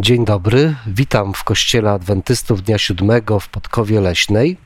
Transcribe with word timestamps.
Dzień 0.00 0.24
dobry, 0.24 0.74
witam 0.86 1.34
w 1.34 1.44
Kościele 1.44 1.90
Adwentystów 1.90 2.62
Dnia 2.62 2.78
Siódmego 2.78 3.40
w 3.40 3.48
Podkowie 3.48 4.00
Leśnej. 4.00 4.56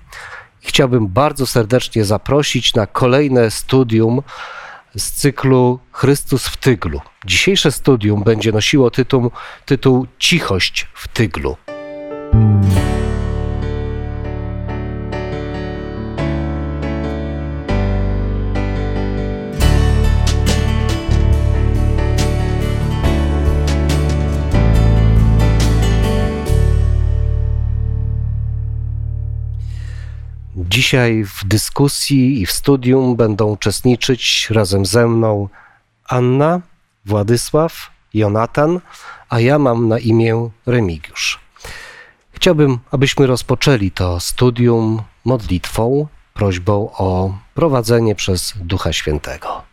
Chciałbym 0.60 1.08
bardzo 1.08 1.46
serdecznie 1.46 2.04
zaprosić 2.04 2.74
na 2.74 2.86
kolejne 2.86 3.50
studium 3.50 4.22
z 4.96 5.12
cyklu 5.12 5.78
Chrystus 5.92 6.46
w 6.48 6.56
Tyglu. 6.56 7.00
Dzisiejsze 7.26 7.72
studium 7.72 8.22
będzie 8.22 8.52
nosiło 8.52 8.90
tytuł, 8.90 9.30
tytuł 9.66 10.06
Cichość 10.18 10.88
w 10.94 11.08
Tyglu. 11.08 11.56
Dzisiaj 30.72 31.24
w 31.24 31.44
dyskusji 31.44 32.40
i 32.42 32.46
w 32.46 32.52
studium 32.52 33.16
będą 33.16 33.46
uczestniczyć 33.46 34.50
razem 34.50 34.86
ze 34.86 35.08
mną 35.08 35.48
Anna, 36.08 36.60
Władysław, 37.04 37.90
Jonatan, 38.14 38.80
a 39.28 39.40
ja 39.40 39.58
mam 39.58 39.88
na 39.88 39.98
imię 39.98 40.50
Remigiusz. 40.66 41.40
Chciałbym, 42.32 42.78
abyśmy 42.90 43.26
rozpoczęli 43.26 43.90
to 43.90 44.20
studium 44.20 45.02
modlitwą, 45.24 46.06
prośbą 46.34 46.90
o 46.98 47.34
prowadzenie 47.54 48.14
przez 48.14 48.54
Ducha 48.56 48.92
Świętego. 48.92 49.71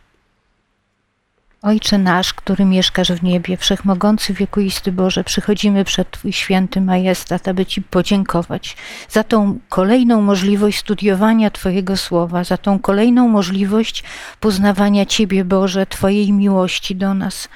Ojcze 1.62 1.98
nasz, 1.98 2.34
który 2.34 2.64
mieszkasz 2.64 3.12
w 3.12 3.22
niebie, 3.22 3.56
wszechmogący 3.56 4.34
wiekuisty 4.34 4.92
Boże, 4.92 5.24
przychodzimy 5.24 5.84
przed 5.84 6.10
Twój 6.10 6.32
święty 6.32 6.80
majestat, 6.80 7.48
aby 7.48 7.66
Ci 7.66 7.82
podziękować 7.82 8.76
za 9.08 9.24
tą 9.24 9.58
kolejną 9.68 10.22
możliwość 10.22 10.78
studiowania 10.78 11.50
Twojego 11.50 11.96
słowa, 11.96 12.44
za 12.44 12.56
tą 12.56 12.78
kolejną 12.78 13.28
możliwość 13.28 14.04
poznawania 14.40 15.06
Ciebie, 15.06 15.44
Boże, 15.44 15.86
Twojej 15.86 16.32
miłości 16.32 16.96
do 16.96 17.14
nas. 17.14 17.48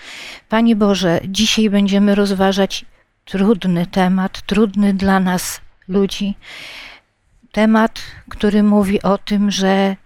Panie 0.48 0.77
Boże, 0.77 1.20
dzisiaj 1.28 1.70
będziemy 1.70 2.14
rozważać 2.14 2.84
trudny 3.25 3.86
temat, 3.86 4.42
trudny 4.42 4.94
dla 4.94 5.20
nas 5.20 5.60
ludzi. 5.88 6.34
Temat, 7.52 8.00
który 8.28 8.62
mówi 8.62 9.02
o 9.02 9.19
tym, 9.19 9.50
że 9.50 9.97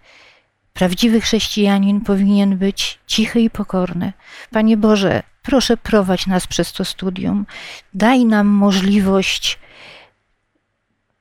Prawdziwy 0.78 1.20
chrześcijanin 1.20 2.00
powinien 2.00 2.56
być 2.56 2.98
cichy 3.06 3.40
i 3.40 3.50
pokorny. 3.50 4.12
Panie 4.50 4.76
Boże, 4.76 5.22
proszę 5.42 5.76
prowadź 5.76 6.26
nas 6.26 6.46
przez 6.46 6.72
to 6.72 6.84
studium. 6.84 7.46
Daj 7.94 8.24
nam 8.24 8.46
możliwość 8.46 9.58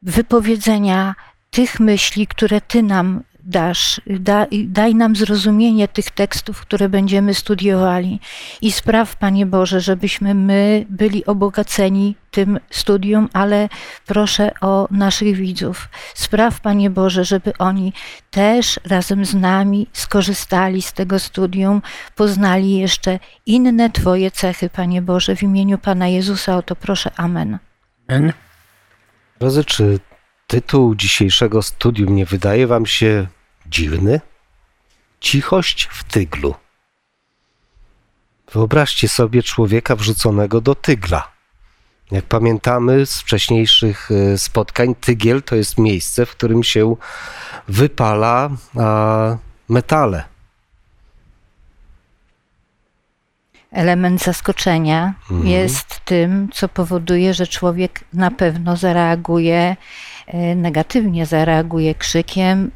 wypowiedzenia 0.02 1.16
tych 1.52 1.80
myśli, 1.80 2.28
które 2.28 2.62
Ty 2.62 2.84
nam 2.84 3.24
dasz. 3.48 4.02
Da, 4.08 4.48
daj 4.68 4.96
nam 4.96 5.16
zrozumienie 5.16 5.88
tych 5.88 6.12
tekstów, 6.12 6.62
które 6.62 6.90
będziemy 6.90 7.34
studiowali 7.34 8.20
i 8.62 8.72
spraw, 8.72 9.16
Panie 9.16 9.46
Boże, 9.46 9.82
żebyśmy 9.82 10.34
my 10.34 10.86
byli 10.90 11.26
obogaceni 11.26 12.16
tym 12.32 12.60
studium, 12.70 13.30
ale 13.34 13.70
proszę 14.06 14.52
o 14.62 14.88
naszych 14.92 15.36
widzów. 15.36 15.90
Spraw, 16.16 16.62
Panie 16.62 16.90
Boże, 16.90 17.26
żeby 17.26 17.54
oni 17.58 17.94
też 18.32 18.80
razem 18.86 19.26
z 19.26 19.34
nami 19.36 19.88
skorzystali 19.94 20.82
z 20.82 20.94
tego 20.94 21.20
studium, 21.20 21.82
poznali 22.16 22.78
jeszcze 22.78 23.20
inne 23.46 23.90
Twoje 23.90 24.32
cechy, 24.32 24.70
Panie 24.70 25.02
Boże, 25.02 25.36
w 25.36 25.44
imieniu 25.44 25.78
Pana 25.78 26.08
Jezusa 26.08 26.58
o 26.58 26.62
to 26.62 26.76
proszę. 26.76 27.12
Amen. 27.18 27.58
Amen. 28.08 28.34
Drodzy, 29.40 29.66
czy 29.66 30.00
tytuł 30.48 30.96
dzisiejszego 30.96 31.62
studium 31.62 32.16
nie 32.16 32.26
wydaje 32.26 32.68
Wam 32.68 32.86
się 32.86 33.28
dziwny? 33.70 34.22
Cichość 35.20 35.88
w 35.92 36.04
tyglu. 36.04 36.56
Wyobraźcie 38.54 39.10
sobie 39.10 39.44
człowieka 39.44 39.96
wrzuconego 39.96 40.62
do 40.62 40.76
tygla. 40.76 41.32
Jak 42.12 42.26
pamiętamy 42.26 43.06
z 43.06 43.20
wcześniejszych 43.22 44.10
e, 44.12 44.38
spotkań, 44.38 44.96
tygiel 44.96 45.44
to 45.44 45.56
jest 45.56 45.78
miejsce, 45.78 46.26
w 46.26 46.32
którym 46.32 46.64
się 46.64 46.96
wypala 47.68 48.50
metale. 49.70 50.24
Element 53.72 54.24
zaskoczenia 54.24 55.14
mhm. 55.32 55.48
jest 55.48 56.00
tym, 56.06 56.50
co 56.54 56.70
powoduje, 56.70 57.34
że 57.34 57.48
człowiek 57.48 58.04
na 58.14 58.32
pewno 58.32 58.76
zareaguje 58.76 59.76
negatywnie 60.56 61.26
zareaguje 61.26 61.96
krzykiem, 61.96 62.72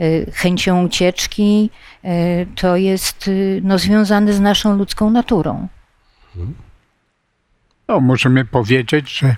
e, 0.00 0.32
chęcią 0.32 0.84
ucieczki, 0.84 1.70
e, 2.04 2.10
to 2.46 2.76
jest 2.76 3.30
no, 3.62 3.78
związane 3.78 4.32
z 4.32 4.40
naszą 4.40 4.76
ludzką 4.76 5.10
naturą. 5.10 5.68
No, 7.88 8.00
możemy 8.00 8.44
powiedzieć, 8.44 9.18
że 9.18 9.36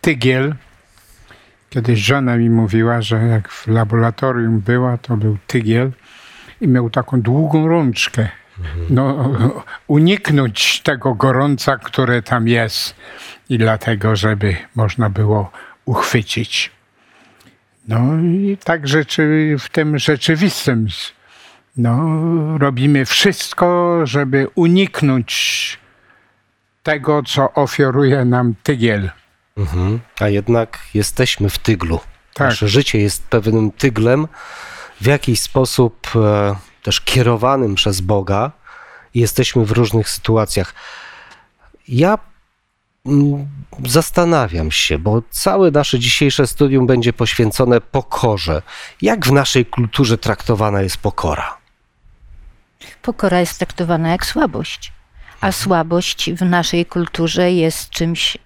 tygiel, 0.00 0.54
kiedyś 1.70 2.00
żona 2.00 2.36
mi 2.36 2.50
mówiła, 2.50 3.02
że 3.02 3.26
jak 3.26 3.48
w 3.48 3.66
laboratorium 3.68 4.60
była, 4.60 4.98
to 4.98 5.16
był 5.16 5.38
tygiel 5.46 5.92
i 6.60 6.68
miał 6.68 6.90
taką 6.90 7.20
długą 7.20 7.68
rączkę. 7.68 8.28
No, 8.90 9.32
uniknąć 9.86 10.80
tego 10.80 11.14
gorąca, 11.14 11.76
które 11.76 12.22
tam 12.22 12.48
jest 12.48 12.94
i 13.48 13.58
dlatego, 13.58 14.16
żeby 14.16 14.56
można 14.74 15.10
było 15.10 15.50
uchwycić. 15.84 16.70
No 17.88 17.98
i 18.22 18.58
tak 18.64 18.88
rzeczy, 18.88 19.56
w 19.58 19.68
tym 19.68 19.98
rzeczywistym 19.98 20.88
no, 21.76 21.98
robimy 22.58 23.04
wszystko, 23.04 24.00
żeby 24.04 24.48
uniknąć 24.54 25.78
tego, 26.82 27.22
co 27.22 27.52
ofiaruje 27.52 28.24
nam 28.24 28.54
tygiel. 28.62 29.10
Mhm. 29.56 30.00
A 30.20 30.28
jednak 30.28 30.78
jesteśmy 30.94 31.50
w 31.50 31.58
tyglu. 31.58 32.00
Tak. 32.34 32.48
Nasze 32.48 32.68
życie 32.68 32.98
jest 32.98 33.28
pewnym 33.28 33.70
tyglem, 33.70 34.28
w 35.00 35.06
jakiś 35.06 35.40
sposób 35.40 36.08
e, 36.16 36.54
też 36.82 37.00
kierowanym 37.00 37.74
przez 37.74 38.00
Boga. 38.00 38.52
Jesteśmy 39.14 39.64
w 39.64 39.70
różnych 39.70 40.10
sytuacjach. 40.10 40.74
Ja 41.88 42.18
zastanawiam 43.86 44.70
się, 44.70 44.98
bo 44.98 45.22
całe 45.30 45.70
nasze 45.70 45.98
dzisiejsze 45.98 46.46
studium 46.46 46.86
będzie 46.86 47.12
poświęcone 47.12 47.80
pokorze. 47.80 48.62
Jak 49.02 49.26
w 49.26 49.32
naszej 49.32 49.66
kulturze 49.66 50.18
traktowana 50.18 50.82
jest 50.82 50.96
pokora? 50.96 51.58
Pokora 53.02 53.40
jest 53.40 53.58
traktowana 53.58 54.10
jak 54.10 54.26
słabość, 54.26 54.92
a 55.40 55.52
słabość 55.52 56.30
w 56.32 56.42
naszej 56.42 56.86
kulturze 56.86 57.52
jest 57.52 57.90
czymś 57.90 58.38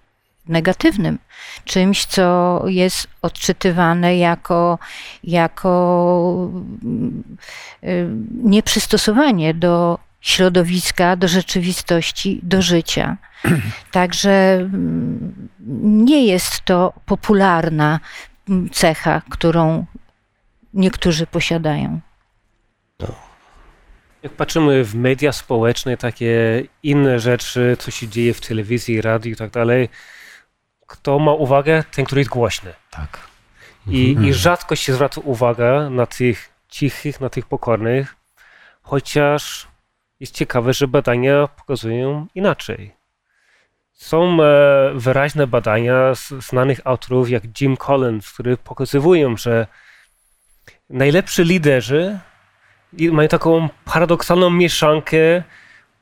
negatywnym, 0.49 1.19
czymś, 1.65 2.05
co 2.05 2.62
jest 2.66 3.06
odczytywane 3.22 4.16
jako, 4.16 4.78
jako 5.25 6.50
y, 7.84 8.09
nieprzystosowanie 8.43 9.55
do 9.55 9.99
środowiska, 10.26 11.16
do 11.16 11.28
rzeczywistości, 11.28 12.41
do 12.42 12.62
życia. 12.62 13.16
Także 13.92 14.31
mm, 14.31 15.48
nie 16.06 16.26
jest 16.26 16.64
to 16.64 16.92
popularna 17.06 18.00
mm, 18.48 18.70
cecha, 18.70 19.22
którą 19.31 19.86
niektórzy 20.75 21.26
posiadają. 21.26 22.00
No. 23.00 23.15
Jak 24.22 24.32
patrzymy 24.32 24.84
w 24.84 24.94
media 24.94 25.32
społeczne, 25.32 25.97
takie 25.97 26.62
inne 26.82 27.20
rzeczy, 27.20 27.76
co 27.81 27.91
się 27.91 28.09
dzieje 28.09 28.34
w 28.34 28.41
telewizji, 28.41 29.00
radiu 29.00 29.32
i 29.32 29.36
tak 29.36 29.50
dalej, 29.50 29.88
kto 30.86 31.18
ma 31.18 31.33
uwagę? 31.33 31.84
Ten, 31.91 32.04
który 32.04 32.21
jest 32.21 32.30
głośny. 32.30 32.72
Tak. 32.91 33.18
I, 33.86 34.10
mhm. 34.10 34.27
I 34.27 34.33
rzadko 34.33 34.77
się 34.77 34.95
zwraca 34.95 35.21
uwaga 35.21 35.91
na 35.91 36.06
tych 36.06 36.51
cichych, 36.68 37.21
na 37.21 37.28
tych 37.28 37.47
pokornych, 37.47 38.16
chociaż 38.83 39.68
jest 40.21 40.34
ciekawe, 40.34 40.72
że 40.72 40.89
badania 40.89 41.48
pokazują 41.48 42.27
inaczej. 42.34 42.92
Są 43.92 44.42
e, 44.42 44.92
wyraźne 44.95 45.47
badania 45.47 46.13
znanych 46.39 46.80
autorów 46.84 47.30
jak 47.30 47.60
Jim 47.60 47.77
Collins, 47.77 48.33
które 48.33 48.57
pokazują, 48.57 49.36
że 49.36 49.66
najlepsi 50.91 51.45
liderzy 51.45 52.18
mają 52.92 53.28
taką 53.28 53.68
paradoksalną 53.84 54.51
mieszankę 54.51 55.42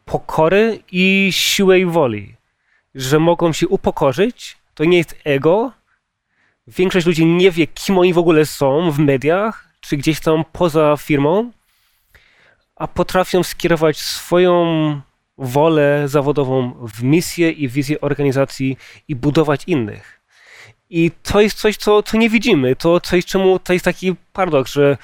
pokory 0.04 0.82
i 0.92 1.28
siły 1.32 1.86
woli. 1.86 2.36
Że 2.94 3.18
mogą 3.18 3.52
się 3.52 3.68
upokorzyć, 3.68 4.56
to 4.74 4.84
nie 4.84 4.98
jest 4.98 5.16
ego. 5.24 5.72
Większość 6.66 7.06
ludzi 7.06 7.26
nie 7.26 7.50
wie, 7.50 7.66
kim 7.66 7.98
oni 7.98 8.14
w 8.14 8.18
ogóle 8.18 8.46
są 8.46 8.90
w 8.90 8.98
mediach, 8.98 9.68
czy 9.80 9.96
gdzieś 9.96 10.20
tam 10.20 10.44
poza 10.52 10.96
firmą 10.96 11.50
a 12.76 12.88
potrafią 12.88 13.42
skierować 13.42 13.98
swoją 13.98 14.64
wolę 15.38 16.02
zawodową 16.06 16.72
w 16.88 17.02
misję 17.02 17.50
i 17.50 17.68
wizję 17.68 18.00
organizacji 18.00 18.76
i 19.08 19.16
budować 19.16 19.64
innych. 19.66 20.20
I 20.90 21.10
to 21.22 21.40
jest 21.40 21.58
coś, 21.58 21.76
co, 21.76 22.02
co 22.02 22.16
nie 22.16 22.30
widzimy. 22.30 22.76
To 22.76 23.00
coś, 23.00 23.24
czemu 23.24 23.58
to 23.58 23.72
jest 23.72 23.84
taki 23.84 24.14
paradoks, 24.32 24.72
że 24.72 24.96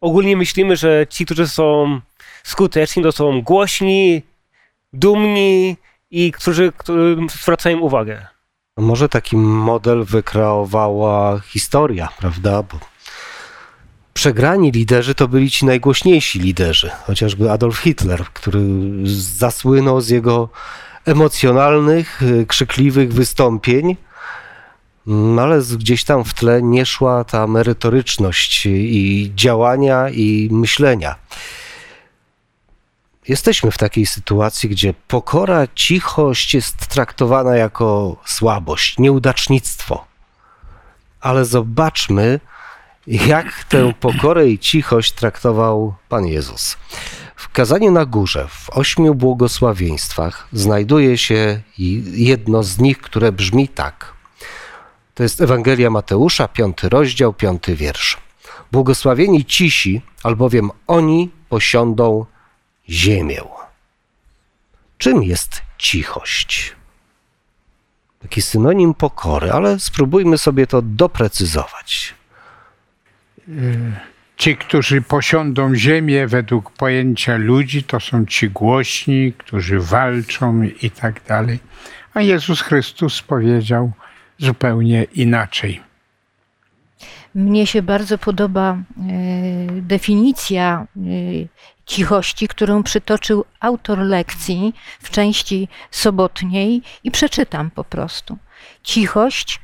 ogólnie 0.00 0.36
myślimy, 0.36 0.76
że 0.76 1.06
ci, 1.08 1.24
którzy 1.24 1.48
są 1.48 2.00
skuteczni, 2.44 3.02
to 3.02 3.12
są 3.12 3.42
głośni, 3.42 4.22
dumni 4.92 5.76
i 6.10 6.32
którzy, 6.32 6.72
którzy 6.76 7.16
zwracają 7.30 7.78
uwagę. 7.78 8.26
Może 8.76 9.08
taki 9.08 9.36
model 9.36 10.04
wykreowała 10.04 11.40
historia, 11.40 12.08
prawda? 12.18 12.62
Bo 12.62 12.78
przegrani 14.14 14.70
liderzy 14.70 15.14
to 15.14 15.28
byli 15.28 15.50
ci 15.50 15.66
najgłośniejsi 15.66 16.40
liderzy, 16.40 16.90
chociażby 17.06 17.50
Adolf 17.50 17.78
Hitler, 17.78 18.24
który 18.24 18.60
zasłynął 19.04 20.00
z 20.00 20.08
jego 20.08 20.48
emocjonalnych, 21.04 22.20
krzykliwych 22.46 23.12
wystąpień, 23.12 23.96
no 25.06 25.42
ale 25.42 25.60
gdzieś 25.78 26.04
tam 26.04 26.24
w 26.24 26.34
tle 26.34 26.62
nie 26.62 26.86
szła 26.86 27.24
ta 27.24 27.46
merytoryczność 27.46 28.66
i 28.66 29.32
działania, 29.34 30.08
i 30.08 30.48
myślenia. 30.52 31.14
Jesteśmy 33.28 33.70
w 33.70 33.78
takiej 33.78 34.06
sytuacji, 34.06 34.68
gdzie 34.68 34.94
pokora, 35.08 35.66
cichość 35.74 36.54
jest 36.54 36.76
traktowana 36.76 37.56
jako 37.56 38.16
słabość, 38.24 38.98
nieudacznictwo. 38.98 40.04
Ale 41.20 41.44
zobaczmy, 41.44 42.40
jak 43.06 43.64
tę 43.64 43.92
pokorę 44.00 44.48
i 44.48 44.58
cichość 44.58 45.12
traktował 45.12 45.94
Pan 46.08 46.26
Jezus. 46.26 46.76
W 47.36 47.48
kazaniu 47.48 47.90
na 47.90 48.04
górze, 48.04 48.48
w 48.48 48.70
ośmiu 48.70 49.14
błogosławieństwach, 49.14 50.48
znajduje 50.52 51.18
się 51.18 51.60
jedno 52.12 52.62
z 52.62 52.78
nich, 52.78 52.98
które 52.98 53.32
brzmi 53.32 53.68
tak. 53.68 54.12
To 55.14 55.22
jest 55.22 55.40
Ewangelia 55.40 55.90
Mateusza, 55.90 56.48
piąty 56.48 56.88
rozdział, 56.88 57.32
piąty 57.32 57.76
wiersz. 57.76 58.18
Błogosławieni 58.72 59.44
cisi, 59.44 60.02
albowiem 60.22 60.70
oni 60.86 61.30
posiądą 61.48 62.26
ziemię. 62.88 63.42
Czym 64.98 65.22
jest 65.22 65.62
cichość? 65.78 66.76
Taki 68.22 68.42
synonim 68.42 68.94
pokory, 68.94 69.52
ale 69.52 69.78
spróbujmy 69.78 70.38
sobie 70.38 70.66
to 70.66 70.82
doprecyzować. 70.82 72.19
Ci, 74.36 74.56
którzy 74.56 75.02
posiądą 75.02 75.74
ziemię 75.74 76.26
według 76.26 76.70
pojęcia 76.70 77.36
ludzi, 77.36 77.82
to 77.82 78.00
są 78.00 78.26
ci 78.26 78.50
głośni, 78.50 79.32
którzy 79.38 79.80
walczą 79.80 80.62
i 80.82 80.90
tak 80.90 81.24
dalej. 81.24 81.58
A 82.14 82.20
Jezus 82.20 82.60
Chrystus 82.60 83.22
powiedział 83.22 83.92
zupełnie 84.38 85.04
inaczej. 85.14 85.80
Mnie 87.34 87.66
się 87.66 87.82
bardzo 87.82 88.18
podoba 88.18 88.72
e, 88.72 88.82
definicja 89.82 90.86
e, 90.96 91.00
cichości, 91.86 92.48
którą 92.48 92.82
przytoczył 92.82 93.44
autor 93.60 93.98
lekcji 93.98 94.74
w 95.02 95.10
części 95.10 95.68
sobotniej 95.90 96.82
i 97.04 97.10
przeczytam 97.10 97.70
po 97.70 97.84
prostu. 97.84 98.38
Cichość 98.82 99.60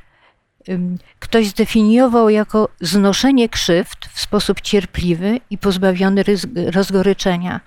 ktoś 1.19 1.47
zdefiniował 1.47 2.29
jako 2.29 2.69
znoszenie 2.81 3.49
krzywd 3.49 4.05
w 4.13 4.19
sposób 4.19 4.61
cierpliwy 4.61 5.39
i 5.49 5.57
pozbawiony 5.57 6.23
rozgoryczenia. 6.71 7.61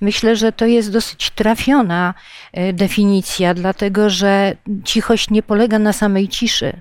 Myślę, 0.00 0.36
że 0.36 0.52
to 0.52 0.66
jest 0.66 0.92
dosyć 0.92 1.30
trafiona 1.30 2.14
e, 2.52 2.72
definicja, 2.72 3.54
dlatego 3.54 4.10
że 4.10 4.56
cichość 4.84 5.30
nie 5.30 5.42
polega 5.42 5.78
na 5.78 5.92
samej 5.92 6.28
ciszy, 6.28 6.80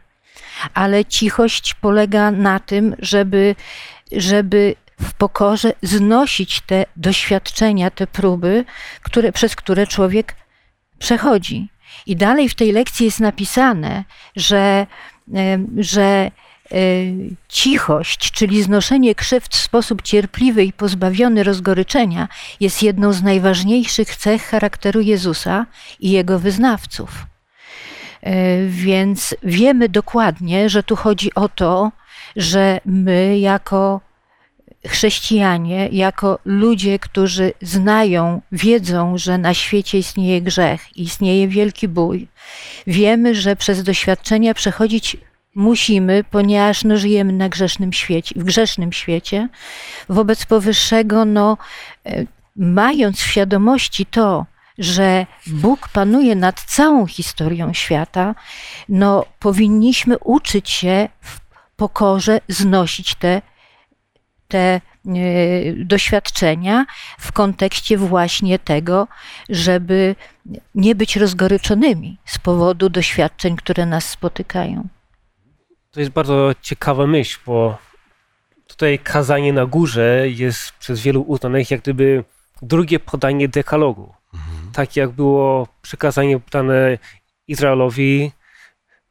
ale 0.74 1.06
cichość 1.06 1.74
polega 1.74 2.32
na 2.32 2.60
tym, 2.60 2.96
żeby, 3.00 3.56
żeby 4.12 4.76
w 5.02 5.14
pokorze 5.14 5.74
znosić 5.82 6.62
te 6.62 6.86
doświadczenia, 6.96 7.92
te 7.92 8.08
próby, 8.08 8.66
które, 9.02 9.32
przez 9.32 9.56
które 9.56 9.88
człowiek 9.88 10.36
przechodzi. 11.00 11.70
I 12.06 12.16
dalej 12.16 12.50
w 12.50 12.56
tej 12.56 12.72
lekcji 12.72 13.06
jest 13.06 13.20
napisane, 13.20 14.04
że 14.36 14.88
że 15.78 16.02
e, 16.02 16.32
cichość, 17.48 18.32
czyli 18.32 18.64
znoszenie 18.64 19.16
krzywd 19.16 19.56
w 19.56 19.62
sposób 19.62 20.02
cierpliwy 20.02 20.64
i 20.64 20.74
pozbawiony 20.74 21.44
rozgoryczenia, 21.44 22.28
jest 22.60 22.84
jedną 22.84 23.14
z 23.14 23.24
najważniejszych 23.24 24.16
cech 24.16 24.44
charakteru 24.44 25.02
Jezusa 25.02 25.66
i 26.00 26.12
jego 26.12 26.40
wyznawców. 26.40 27.26
E, 28.22 28.66
więc 28.68 29.36
wiemy 29.44 29.90
dokładnie, 29.90 30.70
że 30.70 30.84
tu 30.84 30.96
chodzi 30.96 31.36
o 31.36 31.50
to, 31.50 31.92
że 32.36 32.80
my 32.86 33.40
jako 33.40 34.02
chrześcijanie, 34.88 35.90
jako 35.92 36.40
ludzie, 36.46 37.00
którzy 37.00 37.54
znają, 37.62 38.42
wiedzą, 38.52 39.18
że 39.18 39.38
na 39.38 39.54
świecie 39.54 39.98
istnieje 39.98 40.42
grzech, 40.42 40.98
istnieje 40.98 41.48
wielki 41.48 41.88
bój, 41.88 42.28
wiemy, 42.88 43.36
że 43.36 43.56
przez 43.56 43.84
doświadczenia 43.84 44.54
przechodzić 44.54 45.18
musimy, 45.56 46.24
ponieważ 46.24 46.84
no, 46.84 46.98
żyjemy 46.98 47.34
na 47.34 47.50
grzesznym 47.50 47.94
świecie, 47.94 48.36
w 48.40 48.44
grzesznym 48.44 48.94
świecie. 48.94 49.50
Wobec 50.10 50.46
powyższego, 50.46 51.26
no, 51.26 51.58
e, 52.06 52.26
mając 52.56 53.20
w 53.20 53.28
świadomości 53.28 54.06
to, 54.06 54.46
że 54.78 55.26
Bóg 55.48 55.90
panuje 55.90 56.36
nad 56.36 56.62
całą 56.62 57.08
historią 57.08 57.74
świata, 57.74 58.36
no, 58.90 59.26
powinniśmy 59.40 60.18
uczyć 60.20 60.70
się 60.70 61.10
w 61.22 61.40
pokorze 61.76 62.42
znosić 62.48 63.16
te 63.16 63.42
te 64.52 64.60
e, 64.60 64.82
doświadczenia 65.76 66.86
w 67.20 67.32
kontekście 67.32 67.98
właśnie 67.98 68.60
tego, 68.60 69.08
żeby 69.50 70.16
nie 70.76 70.96
być 70.96 71.16
rozgoryczonymi 71.16 72.18
z 72.26 72.38
powodu 72.38 72.90
doświadczeń, 72.90 73.56
które 73.56 73.86
nas 73.86 74.10
spotykają. 74.10 74.88
To 75.92 76.00
jest 76.00 76.12
bardzo 76.12 76.52
ciekawa 76.62 77.08
myśl, 77.08 77.40
bo 77.46 77.78
tutaj 78.68 79.00
kazanie 79.00 79.54
na 79.54 79.66
górze 79.66 80.30
jest 80.30 80.72
przez 80.72 81.02
wielu 81.02 81.22
uznanych 81.22 81.72
jak 81.72 81.82
gdyby 81.82 82.24
drugie 82.62 83.00
podanie 83.00 83.48
dekalogu. 83.48 84.14
Mhm. 84.34 84.72
Tak 84.74 84.96
jak 84.96 85.10
było 85.10 85.68
przekazanie 85.82 86.40
dane 86.52 86.98
Izraelowi 87.48 88.32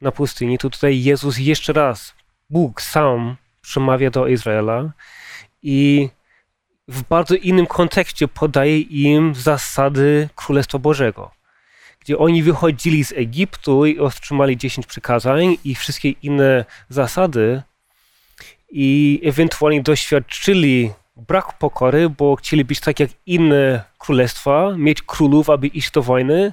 na 0.01 0.13
pustyni, 0.13 0.59
to 0.59 0.71
tutaj 0.71 1.03
Jezus 1.03 1.39
jeszcze 1.39 1.73
raz, 1.73 2.15
Bóg 2.51 2.83
sam 2.83 3.37
przemawia 3.61 4.11
do 4.11 4.27
Izraela 4.27 4.93
i 5.63 6.09
w 6.89 7.03
bardzo 7.03 7.35
innym 7.35 7.67
kontekście 7.67 8.29
podaje 8.29 8.81
im 8.81 9.35
zasady 9.35 10.29
Królestwa 10.35 10.79
Bożego, 10.79 11.31
gdzie 12.01 12.19
oni 12.19 12.43
wychodzili 12.43 13.05
z 13.05 13.13
Egiptu 13.13 13.87
i 13.87 13.99
otrzymali 13.99 14.57
10 14.57 14.87
przykazań 14.87 15.57
i 15.65 15.75
wszystkie 15.75 16.11
inne 16.11 16.65
zasady 16.89 17.63
i 18.71 19.21
ewentualnie 19.25 19.83
doświadczyli 19.83 20.93
brak 21.17 21.59
pokory, 21.59 22.09
bo 22.09 22.37
chcieli 22.37 22.65
być 22.65 22.81
tak 22.81 23.01
jak 23.01 23.11
inne 23.27 23.85
królestwa, 23.99 24.75
mieć 24.77 25.03
królów, 25.03 25.51
aby 25.51 25.67
iść 25.67 25.91
do 25.91 26.03
wojny 26.03 26.53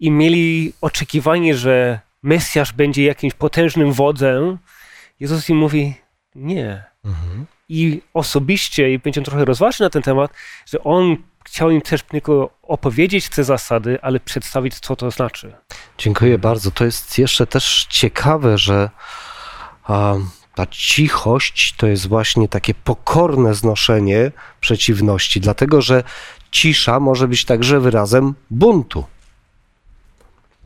i 0.00 0.10
mieli 0.10 0.72
oczekiwanie, 0.80 1.54
że 1.54 2.00
Mesjasz 2.22 2.72
będzie 2.72 3.04
jakimś 3.04 3.34
potężnym 3.34 3.92
wodzem. 3.92 4.58
Jezus 5.20 5.48
im 5.48 5.56
mówi, 5.56 5.94
nie. 6.34 6.84
Mhm 7.04 7.46
i 7.68 8.02
osobiście, 8.14 8.92
i 8.92 8.98
będziemy 8.98 9.24
trochę 9.24 9.44
rozważać 9.44 9.80
na 9.80 9.90
ten 9.90 10.02
temat, 10.02 10.30
że 10.66 10.84
on 10.84 11.16
chciał 11.44 11.70
im 11.70 11.80
też 11.80 12.02
tylko 12.02 12.50
opowiedzieć 12.62 13.28
te 13.28 13.44
zasady, 13.44 13.98
ale 14.02 14.20
przedstawić, 14.20 14.80
co 14.80 14.96
to 14.96 15.10
znaczy. 15.10 15.54
Dziękuję 15.98 16.38
bardzo. 16.38 16.70
To 16.70 16.84
jest 16.84 17.18
jeszcze 17.18 17.46
też 17.46 17.86
ciekawe, 17.90 18.58
że 18.58 18.90
ta 20.54 20.66
cichość 20.70 21.74
to 21.76 21.86
jest 21.86 22.08
właśnie 22.08 22.48
takie 22.48 22.74
pokorne 22.74 23.54
znoszenie 23.54 24.32
przeciwności, 24.60 25.40
dlatego 25.40 25.82
że 25.82 26.02
cisza 26.50 27.00
może 27.00 27.28
być 27.28 27.44
także 27.44 27.80
wyrazem 27.80 28.34
buntu. 28.50 29.04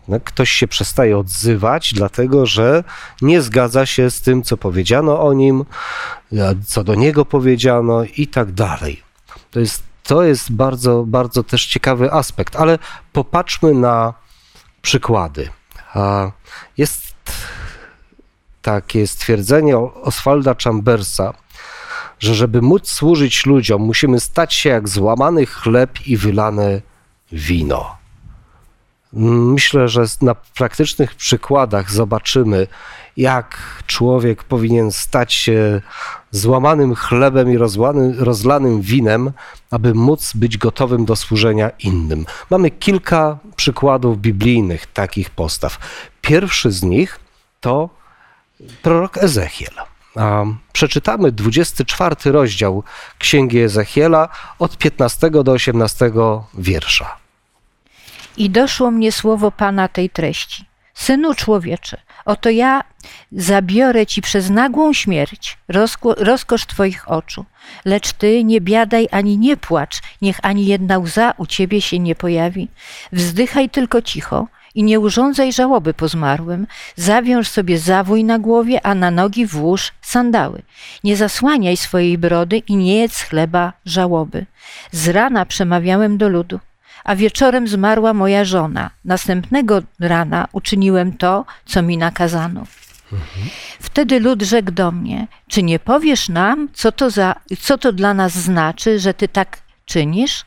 No, 0.09 0.21
ktoś 0.25 0.51
się 0.51 0.69
przestaje 0.69 1.19
odzywać, 1.19 1.95
dlatego 1.95 2.47
że 2.47 2.85
nie 3.23 3.43
zgadza 3.43 3.87
się 3.87 4.11
z 4.11 4.21
tym, 4.21 4.43
co 4.43 4.57
powiedziano 4.57 5.23
o 5.23 5.33
nim, 5.33 5.65
co 6.67 6.85
do 6.85 6.95
niego 6.95 7.25
powiedziano 7.25 8.03
i 8.17 8.27
tak 8.27 8.53
dalej. 8.53 9.03
To 9.51 9.61
jest, 9.61 9.83
to 10.03 10.23
jest 10.23 10.53
bardzo, 10.53 11.05
bardzo 11.07 11.43
też 11.43 11.67
ciekawy 11.67 12.13
aspekt, 12.13 12.57
ale 12.57 12.79
popatrzmy 13.13 13.75
na 13.75 14.15
przykłady. 14.83 15.49
Jest 16.77 17.15
takie 18.63 19.07
stwierdzenie 19.07 19.79
Oswalda 19.79 20.55
Chambersa, 20.65 21.35
że 22.19 22.35
żeby 22.35 22.63
móc 22.63 22.89
służyć 22.89 23.47
ludziom, 23.47 23.83
musimy 23.83 24.21
stać 24.21 24.55
się 24.55 24.69
jak 24.69 24.89
złamany 24.89 25.47
chleb 25.47 26.07
i 26.07 26.17
wylane 26.17 26.81
wino. 27.33 28.00
Myślę, 29.13 29.89
że 29.89 30.05
na 30.23 30.35
praktycznych 30.35 31.15
przykładach 31.15 31.93
zobaczymy, 31.93 32.67
jak 33.17 33.59
człowiek 33.87 34.45
powinien 34.45 34.93
stać 34.93 35.35
się 35.35 35.81
złamanym 36.31 36.95
chlebem 36.95 37.53
i 37.53 37.57
rozlanym, 38.19 38.81
winem, 38.81 39.33
aby 39.71 39.95
móc 39.95 40.33
być 40.35 40.59
gotowym 40.59 41.05
do 41.05 41.17
służenia 41.17 41.71
innym. 41.79 42.27
Mamy 42.51 42.71
kilka 42.71 43.39
przykładów 43.57 44.19
biblijnych 44.19 44.87
takich 44.87 45.31
postaw. 45.31 45.79
Pierwszy 46.21 46.71
z 46.71 46.83
nich 46.83 47.21
to 47.61 47.89
prorok 48.83 49.19
Ezechiel. 49.19 49.75
Przeczytamy 50.73 51.33
24 51.33 52.17
rozdział 52.25 52.83
Księgi 53.19 53.61
Ezechiela 53.61 54.29
od 54.59 54.79
15 54.79 55.31
do 55.31 55.53
18 55.53 56.13
wiersza. 56.55 57.20
I 58.37 58.51
doszło 58.51 58.91
mnie 58.91 59.13
słowo 59.13 59.51
Pana 59.51 59.89
tej 59.89 60.11
treści. 60.11 60.65
Synu 60.95 61.35
człowieczy, 61.35 61.97
oto 62.25 62.51
ja 62.51 62.85
zabiorę 63.33 64.07
ci 64.07 64.23
przez 64.23 64.51
nagłą 64.51 64.93
śmierć 64.93 65.59
rozko 65.69 66.15
rozkosz 66.15 66.67
twoich 66.67 67.11
oczu, 67.11 67.45
lecz 67.85 68.13
ty 68.13 68.45
nie 68.45 68.61
biadaj 68.61 69.09
ani 69.11 69.39
nie 69.39 69.57
płacz, 69.57 70.01
niech 70.23 70.37
ani 70.43 70.67
jedna 70.67 70.99
łza 70.99 71.35
u 71.37 71.47
ciebie 71.47 71.81
się 71.81 71.99
nie 71.99 72.15
pojawi. 72.15 72.69
Wzdychaj 73.13 73.71
tylko 73.71 74.03
cicho 74.03 74.47
i 74.75 74.83
nie 74.83 75.01
urządzaj 75.01 75.53
żałoby 75.53 75.95
po 75.95 76.09
zmarłym. 76.09 76.67
Zawiąż 76.97 77.49
sobie 77.49 77.79
zawój 77.79 78.25
na 78.25 78.39
głowie, 78.39 78.87
a 78.87 78.95
na 78.95 79.11
nogi 79.11 79.47
włóż 79.47 79.93
sandały. 80.01 80.63
Nie 81.05 81.17
zasłaniaj 81.17 81.77
swojej 81.77 82.19
brody 82.19 82.59
i 82.59 82.77
nie 82.77 82.97
jedz 82.97 83.21
chleba 83.23 83.73
żałoby. 83.85 84.47
Z 84.93 85.09
rana 85.09 85.47
przemawiałem 85.47 86.19
do 86.19 86.29
ludu 86.29 86.61
a 87.05 87.17
wieczorem 87.17 87.69
zmarła 87.69 88.15
moja 88.15 88.45
żona. 88.45 88.91
Następnego 89.05 89.83
rana 90.01 90.49
uczyniłem 90.53 91.17
to, 91.17 91.45
co 91.67 91.83
mi 91.83 91.99
nakazano. 91.99 92.65
Wtedy 93.81 94.21
lud 94.21 94.43
rzekł 94.43 94.71
do 94.71 94.93
mnie: 94.93 95.27
Czy 95.49 95.63
nie 95.63 95.79
powiesz 95.79 96.29
nam, 96.29 96.69
co 96.73 96.93
to, 96.93 97.11
za, 97.11 97.35
co 97.61 97.79
to 97.79 97.93
dla 97.93 98.15
nas 98.15 98.33
znaczy, 98.33 98.99
że 98.99 99.15
ty 99.15 99.29
tak 99.29 99.59
czynisz? 99.85 100.45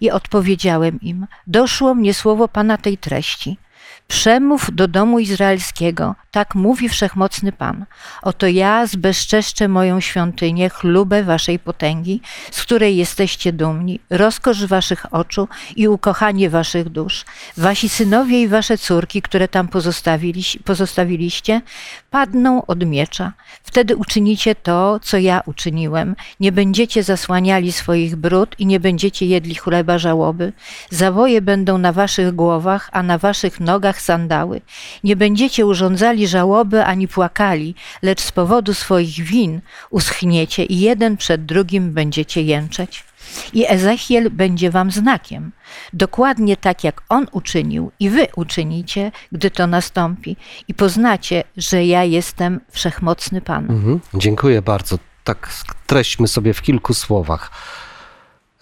I 0.00 0.10
odpowiedziałem 0.10 1.00
im: 1.00 1.26
Doszło 1.46 1.94
mnie 1.94 2.14
słowo 2.14 2.48
Pana 2.48 2.78
tej 2.78 2.98
treści. 2.98 3.58
Przemów 4.08 4.70
do 4.72 4.88
domu 4.88 5.18
izraelskiego, 5.18 6.14
tak 6.30 6.54
mówi 6.54 6.88
wszechmocny 6.88 7.52
Pan. 7.52 7.86
Oto 8.22 8.46
ja 8.46 8.86
zbezczeszczę 8.86 9.68
moją 9.68 10.00
świątynię, 10.00 10.70
chlubę 10.70 11.22
waszej 11.22 11.58
potęgi, 11.58 12.20
z 12.50 12.62
której 12.62 12.96
jesteście 12.96 13.52
dumni, 13.52 14.00
rozkosz 14.10 14.66
waszych 14.66 15.14
oczu 15.14 15.48
i 15.76 15.88
ukochanie 15.88 16.50
waszych 16.50 16.88
dusz. 16.88 17.24
Wasi 17.56 17.88
synowie 17.88 18.42
i 18.42 18.48
wasze 18.48 18.78
córki, 18.78 19.22
które 19.22 19.48
tam 19.48 19.68
pozostawiliście, 20.64 21.60
padną 22.10 22.66
od 22.66 22.86
miecza. 22.86 23.32
Wtedy 23.62 23.96
uczynicie 23.96 24.54
to, 24.54 25.00
co 25.02 25.18
ja 25.18 25.42
uczyniłem. 25.46 26.16
Nie 26.40 26.52
będziecie 26.52 27.02
zasłaniali 27.02 27.72
swoich 27.72 28.16
brud 28.16 28.54
i 28.58 28.66
nie 28.66 28.80
będziecie 28.80 29.26
jedli 29.26 29.54
chleba 29.54 29.98
żałoby. 29.98 30.52
Zawoje 30.90 31.42
będą 31.42 31.78
na 31.78 31.92
waszych 31.92 32.34
głowach, 32.34 32.88
a 32.92 33.02
na 33.02 33.18
waszych 33.18 33.60
nogach 33.60 33.95
sandały. 34.00 34.60
Nie 35.04 35.16
będziecie 35.16 35.66
urządzali 35.66 36.28
żałoby 36.28 36.84
ani 36.84 37.08
płakali, 37.08 37.74
lecz 38.02 38.20
z 38.20 38.32
powodu 38.32 38.74
swoich 38.74 39.22
win 39.22 39.60
uschniecie 39.90 40.64
i 40.64 40.80
jeden 40.80 41.16
przed 41.16 41.44
drugim 41.44 41.92
będziecie 41.92 42.42
jęczeć. 42.42 43.04
I 43.52 43.66
Ezechiel 43.68 44.30
będzie 44.30 44.70
wam 44.70 44.90
znakiem, 44.90 45.52
dokładnie 45.92 46.56
tak 46.56 46.84
jak 46.84 47.02
on 47.08 47.26
uczynił, 47.32 47.92
i 48.00 48.10
wy 48.10 48.26
uczynicie, 48.36 49.12
gdy 49.32 49.50
to 49.50 49.66
nastąpi, 49.66 50.36
i 50.68 50.74
poznacie, 50.74 51.44
że 51.56 51.84
ja 51.84 52.04
jestem 52.04 52.60
wszechmocny 52.70 53.40
Pan. 53.40 53.70
Mhm, 53.70 54.00
dziękuję 54.14 54.62
bardzo. 54.62 54.98
Tak 55.24 55.48
treśćmy 55.86 56.28
sobie 56.28 56.54
w 56.54 56.62
kilku 56.62 56.94
słowach. 56.94 57.50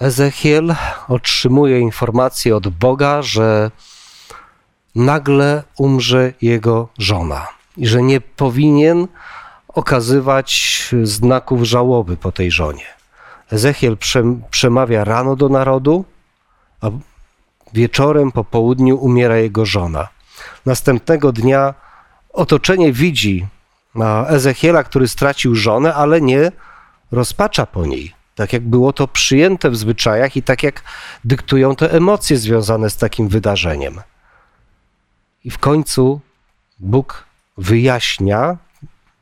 Ezechiel 0.01 0.75
otrzymuje 1.09 1.81
informację 1.81 2.57
od 2.57 2.69
Boga, 2.69 3.23
że 3.23 3.71
nagle 4.95 5.63
umrze 5.79 6.33
jego 6.43 6.89
żona 6.99 7.47
i 7.77 7.87
że 7.87 8.03
nie 8.03 8.21
powinien 8.21 9.09
okazywać 9.69 10.89
znaków 11.03 11.63
żałoby 11.63 12.17
po 12.17 12.33
tej 12.33 12.51
żonie. 12.51 12.85
Ezechiel 13.53 13.97
przemawia 14.51 15.05
rano 15.05 15.37
do 15.37 15.49
narodu, 15.49 16.05
a 16.81 16.91
wieczorem 17.73 18.33
po 18.33 18.45
południu 18.45 18.97
umiera 18.97 19.37
jego 19.37 19.67
żona. 19.67 20.09
Następnego 20.67 21.33
dnia 21.33 21.75
otoczenie 22.33 22.93
widzi 22.93 23.47
Ezechiela, 24.29 24.85
który 24.85 25.09
stracił 25.09 25.55
żonę, 25.55 25.95
ale 25.95 26.21
nie 26.21 26.53
rozpacza 27.13 27.67
po 27.67 27.87
niej. 27.87 28.15
Tak 28.35 28.53
jak 28.53 28.63
było 28.63 28.93
to 28.93 29.09
przyjęte 29.09 29.71
w 29.71 29.77
zwyczajach 29.77 30.37
i 30.37 30.43
tak 30.43 30.63
jak 30.63 30.83
dyktują 31.25 31.77
te 31.77 31.93
emocje 31.93 32.37
związane 32.37 32.91
z 32.91 32.97
takim 32.97 33.29
wydarzeniem. 33.29 34.01
I 35.45 35.51
w 35.51 35.59
końcu 35.59 36.21
Bóg 36.79 37.25
wyjaśnia 37.59 38.57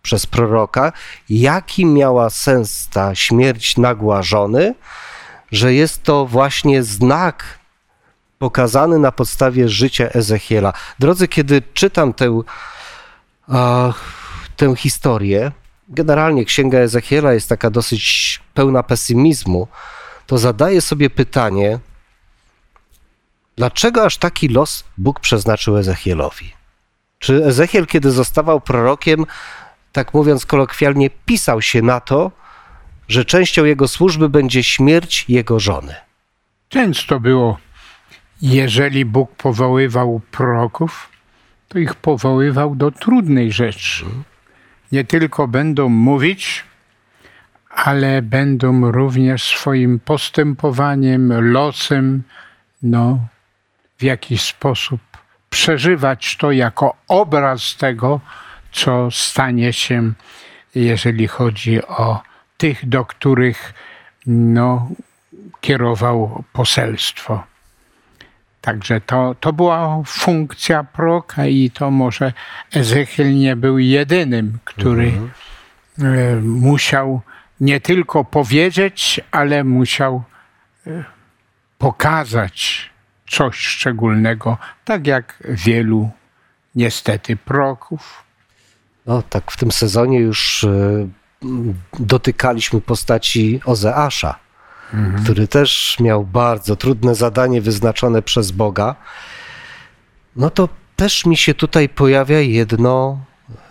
przez 0.03 0.27
proroka, 0.27 0.93
jaki 1.29 1.87
miała 1.87 2.31
sens 2.31 2.89
ta 2.89 3.15
śmierć 3.15 3.77
nagła 3.77 4.23
żony, 4.23 4.75
że 5.53 5.75
jest 5.75 6.03
to 6.03 6.27
właśnie 6.27 6.83
znak 6.83 7.59
pokazany 8.39 8.99
na 8.99 9.13
podstawie 9.13 9.69
życia 9.69 10.09
Ezechiela. 10.09 10.73
Drodzy, 10.99 11.29
kiedy 11.29 11.63
czytam 11.75 12.13
tę, 12.13 12.41
tę 14.57 14.77
historię, 14.77 15.53
generalnie 15.89 16.45
księga 16.45 16.79
Ezechiela 16.79 17.33
jest 17.33 17.49
taka 17.49 17.71
dosyć 17.71 18.41
pełna 18.55 18.83
pesymizmu, 18.83 19.69
to 20.27 20.39
zadaję 20.39 20.81
sobie 20.81 21.11
pytanie, 21.11 21.79
dlaczego 23.57 24.05
aż 24.05 24.19
taki 24.19 24.49
los 24.49 24.85
Bóg 24.99 25.21
przeznaczył 25.21 25.77
Ezechielowi? 25.77 26.53
Czy 27.19 27.45
Ezechiel, 27.45 27.87
kiedy 27.87 28.11
zostawał 28.11 28.61
prorokiem, 28.61 29.27
tak 29.93 30.15
mówiąc 30.15 30.47
kolokwialnie, 30.47 31.11
pisał 31.11 31.63
się 31.63 31.83
na 31.83 32.01
to, 32.01 32.31
że 33.09 33.25
częścią 33.25 33.65
jego 33.65 33.89
służby 33.89 34.29
będzie 34.29 34.63
śmierć 34.63 35.25
jego 35.29 35.61
żony? 35.61 35.95
Często 36.69 37.21
było, 37.21 37.59
jeżeli 38.43 39.05
Bóg 39.05 39.37
powoływał 39.37 40.21
proroków, 40.31 41.09
to 41.69 41.79
ich 41.79 41.95
powoływał 41.95 42.75
do 42.75 42.91
trudnej 42.91 43.53
rzeczy. 43.53 44.05
Nie 44.93 45.05
tylko 45.05 45.49
będą 45.49 45.89
mówić, 45.89 46.65
ale 47.71 48.23
będą 48.23 48.93
również 48.93 49.43
swoim 49.45 50.01
postępowaniem, 50.01 51.53
losem, 51.53 52.23
no, 52.83 53.19
w 54.03 54.05
jakiś 54.05 54.43
sposób 54.43 55.01
przeżywać 55.51 56.37
to 56.37 56.53
jako 56.53 56.97
obraz 57.09 57.77
tego, 57.77 58.21
co 58.73 59.11
stanie 59.11 59.73
się, 59.73 60.13
jeżeli 60.75 61.29
chodzi 61.29 61.87
o 61.87 62.23
tych, 62.57 62.89
do 62.89 63.05
których 63.05 63.75
no, 64.27 64.89
kierował 65.61 66.45
poselstwo. 66.53 67.43
Także 68.61 69.01
to, 69.01 69.35
to 69.41 69.53
była 69.53 70.03
funkcja 70.07 70.85
proka 70.85 71.47
i 71.47 71.71
to 71.71 71.91
może 71.91 72.33
Ezechiel 72.73 73.35
nie 73.35 73.57
był 73.57 73.79
jedynym, 73.79 74.59
który 74.65 75.07
mhm. 75.07 75.31
E, 75.99 76.37
musiał 76.41 77.21
nie 77.61 77.81
tylko 77.81 78.25
powiedzieć, 78.25 79.21
ale 79.31 79.65
musiał 79.65 80.23
e, 80.87 81.05
pokazać 81.79 82.92
coś 83.33 83.57
szczególnego, 83.57 84.59
tak 84.85 85.07
jak 85.07 85.43
wielu 85.49 86.11
niestety 86.75 87.37
proków. 87.37 88.25
No 89.07 89.23
tak, 89.23 89.51
w 89.51 89.57
tym 89.57 89.73
sezonie 89.73 90.19
już 90.19 90.65
e, 90.65 91.09
dotykaliśmy 92.01 92.81
postaci 92.81 93.61
Ozeasza, 93.65 94.39
mhm. 94.95 95.25
który 95.25 95.49
też 95.49 95.97
miał 96.01 96.25
bardzo 96.25 96.77
trudne 96.77 97.15
zadanie 97.15 97.61
wyznaczone 97.61 98.23
przez 98.23 98.51
Boga. 98.51 98.97
No 100.37 100.51
to 100.51 100.69
też 100.97 101.27
mi 101.27 101.37
się 101.37 101.55
tutaj 101.55 101.89
pojawia 101.89 102.41
jedno, 102.41 103.25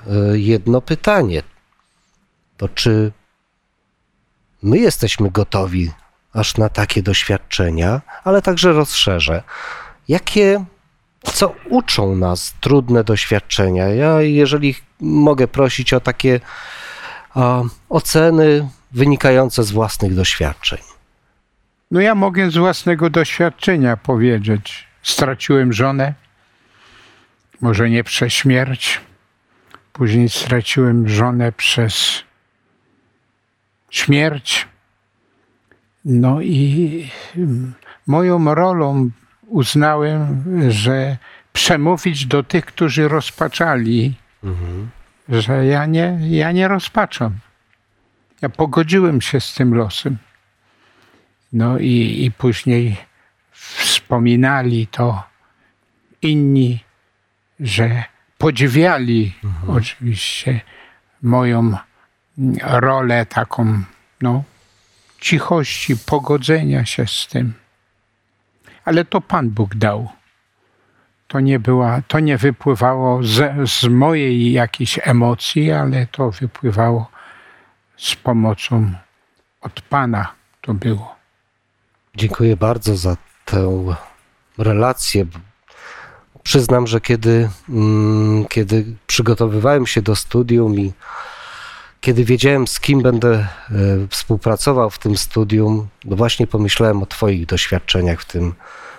e, 0.08 0.40
jedno 0.40 0.82
pytanie. 0.82 1.44
To 2.58 2.70
czy 2.70 3.12
my 4.64 4.78
jesteśmy 4.78 5.32
gotowi 5.32 5.92
aż 6.34 6.58
na 6.58 6.70
takie 6.70 7.04
doświadczenia, 7.04 8.02
ale 8.24 8.42
także 8.42 8.72
rozszerzę. 8.72 9.44
Jakie, 10.08 10.66
co 11.24 11.56
uczą 11.70 12.16
nas 12.16 12.56
trudne 12.62 13.04
doświadczenia? 13.04 13.88
Ja, 13.88 14.22
jeżeli 14.22 14.76
mogę 15.00 15.48
prosić 15.48 15.94
o 15.94 16.00
takie 16.00 16.40
oceny 17.90 18.70
wynikające 18.92 19.64
z 19.64 19.72
własnych 19.72 20.16
doświadczeń. 20.16 20.80
No 21.92 22.00
ja 22.02 22.16
mogę 22.16 22.52
z 22.52 22.58
własnego 22.58 23.10
doświadczenia 23.10 23.98
powiedzieć. 23.98 24.88
Straciłem 25.04 25.74
żonę, 25.74 26.14
może 27.62 27.90
nie 27.90 28.04
przez 28.04 28.34
śmierć. 28.34 29.02
Później 29.94 30.30
straciłem 30.30 31.10
żonę 31.10 31.52
przez 31.52 32.24
śmierć. 33.90 34.68
No 36.06 36.42
i 36.42 37.10
moją 38.08 38.56
rolą 38.56 39.10
uznałem, 39.48 40.44
że 40.72 41.18
przemówić 41.54 42.26
do 42.26 42.44
tych, 42.44 42.66
którzy 42.66 43.08
rozpaczali, 43.08 44.16
mhm. 44.44 44.90
że 45.30 45.66
ja 45.66 45.86
nie, 45.86 46.20
ja 46.30 46.52
nie 46.52 46.68
rozpaczam. 46.68 47.40
Ja 48.42 48.50
pogodziłem 48.50 49.22
się 49.22 49.40
z 49.40 49.54
tym 49.54 49.74
losem. 49.74 50.18
No 51.54 51.80
i, 51.80 52.24
i 52.26 52.32
później 52.32 52.98
wspominali 53.52 54.88
to 54.88 55.24
inni, 56.22 56.80
że 57.60 58.04
podziwiali 58.38 59.34
mhm. 59.44 59.78
oczywiście 59.78 60.62
moją 61.22 61.78
rolę 62.62 63.26
taką, 63.26 63.84
no, 64.22 64.44
cichości, 65.22 65.98
pogodzenia 65.98 66.86
się 66.86 67.08
z 67.08 67.28
tym. 67.28 67.54
Ale 68.86 69.06
to 69.06 69.22
Pan 69.22 69.50
Bóg 69.50 69.76
dał. 69.76 70.10
To 71.28 71.40
nie, 71.40 71.60
była, 71.60 72.02
to 72.08 72.20
nie 72.20 72.38
wypływało 72.38 73.24
z, 73.24 73.70
z 73.70 73.88
mojej 73.88 74.52
jakiejś 74.52 75.00
emocji, 75.04 75.72
ale 75.72 76.08
to 76.08 76.32
wypływało 76.32 77.12
z 77.98 78.16
pomocą 78.16 78.92
od 79.62 79.82
Pana 79.82 80.34
to 80.62 80.74
było. 80.74 81.16
Dziękuję 82.16 82.58
bardzo 82.58 82.98
za 82.98 83.18
tę 83.46 83.96
relację. 84.58 85.26
Przyznam, 86.44 86.88
że 86.88 87.02
kiedy, 87.02 87.50
mm, 87.70 88.46
kiedy 88.46 88.86
przygotowywałem 89.08 89.88
się 89.88 90.02
do 90.02 90.16
studium 90.16 90.80
i 90.80 90.94
kiedy 92.02 92.26
wiedziałem, 92.26 92.68
z 92.68 92.80
kim 92.80 93.02
będę 93.02 93.30
e, 93.32 93.48
współpracował 94.10 94.90
w 94.90 95.00
tym 95.00 95.18
studium, 95.18 95.88
no 96.06 96.16
właśnie 96.16 96.48
pomyślałem 96.48 97.04
o 97.04 97.06
Twoich 97.06 97.46
doświadczeniach 97.46 98.22
w 98.22 98.26
tym, 98.26 98.54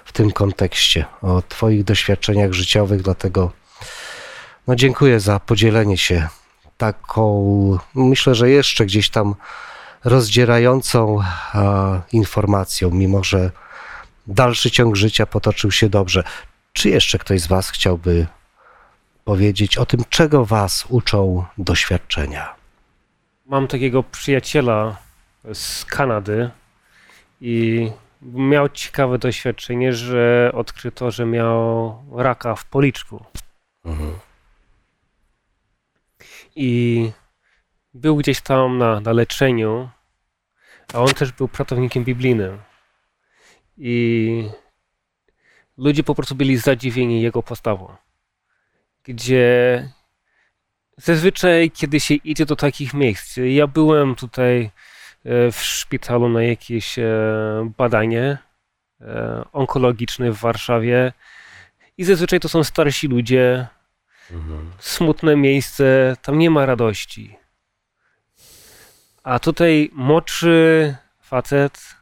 w 0.04 0.12
tym 0.12 0.30
kontekście, 0.30 1.04
o 1.22 1.42
Twoich 1.48 1.84
doświadczeniach 1.84 2.52
życiowych, 2.52 3.02
dlatego 3.02 3.52
no 4.66 4.76
dziękuję 4.76 5.20
za 5.20 5.40
podzielenie 5.40 5.98
się 5.98 6.28
taką, 6.76 7.78
myślę, 7.94 8.34
że 8.34 8.50
jeszcze 8.50 8.86
gdzieś 8.86 9.10
tam 9.10 9.34
rozdzierającą 10.04 11.18
informacją, 12.12 12.90
mimo 12.90 13.24
że 13.24 13.50
dalszy 14.26 14.70
ciąg 14.70 14.96
życia 14.96 15.26
potoczył 15.26 15.70
się 15.70 15.88
dobrze. 15.88 16.24
Czy 16.72 16.88
jeszcze 16.88 17.18
ktoś 17.18 17.40
z 17.40 17.46
Was 17.46 17.70
chciałby 17.70 18.26
powiedzieć 19.24 19.78
o 19.78 19.86
tym, 19.86 20.04
czego 20.10 20.44
Was 20.44 20.84
uczą 20.88 21.44
doświadczenia? 21.58 22.61
Mam 23.52 23.68
takiego 23.68 24.02
przyjaciela 24.02 24.96
z 25.52 25.84
Kanady 25.84 26.50
i 27.40 27.90
miał 28.22 28.68
ciekawe 28.68 29.18
doświadczenie, 29.18 29.92
że 29.92 30.50
odkryto, 30.54 31.10
że 31.10 31.26
miał 31.26 32.04
raka 32.16 32.54
w 32.54 32.64
policzku. 32.64 33.24
Mhm. 33.84 34.14
I 36.56 37.10
był 37.94 38.16
gdzieś 38.16 38.40
tam 38.40 38.78
na, 38.78 39.00
na 39.00 39.12
leczeniu, 39.12 39.90
a 40.94 40.98
on 40.98 41.08
też 41.08 41.32
był 41.32 41.48
pracownikiem 41.48 42.04
biblijnym. 42.04 42.58
I 43.78 44.48
ludzie 45.76 46.02
po 46.02 46.14
prostu 46.14 46.34
byli 46.34 46.56
zadziwieni 46.56 47.22
jego 47.22 47.42
postawą. 47.42 47.96
Gdzie 49.04 49.88
zazwyczaj, 50.96 51.70
kiedy 51.70 52.00
się 52.00 52.14
idzie 52.14 52.46
do 52.46 52.56
takich 52.56 52.94
miejsc, 52.94 53.36
ja 53.36 53.66
byłem 53.66 54.14
tutaj 54.14 54.70
e, 55.24 55.52
w 55.52 55.56
szpitalu 55.62 56.28
na 56.28 56.42
jakieś 56.42 56.98
e, 56.98 57.12
badanie 57.78 58.38
e, 59.00 59.44
onkologiczne 59.52 60.32
w 60.32 60.38
Warszawie 60.38 61.12
i 61.98 62.04
zazwyczaj 62.04 62.40
to 62.40 62.48
są 62.48 62.64
starsi 62.64 63.08
ludzie, 63.08 63.66
mhm. 64.30 64.70
smutne 64.78 65.36
miejsce, 65.36 66.16
tam 66.22 66.38
nie 66.38 66.50
ma 66.50 66.66
radości. 66.66 67.36
A 69.22 69.38
tutaj 69.38 69.90
młodszy 69.92 70.96
facet, 71.20 71.96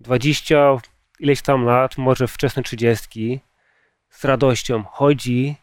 20 0.00 0.56
ileś 1.18 1.42
tam 1.42 1.64
lat, 1.64 1.98
może 1.98 2.28
wczesne 2.28 2.62
30, 2.62 3.40
z 4.10 4.24
radością 4.24 4.84
chodzi 4.84 5.56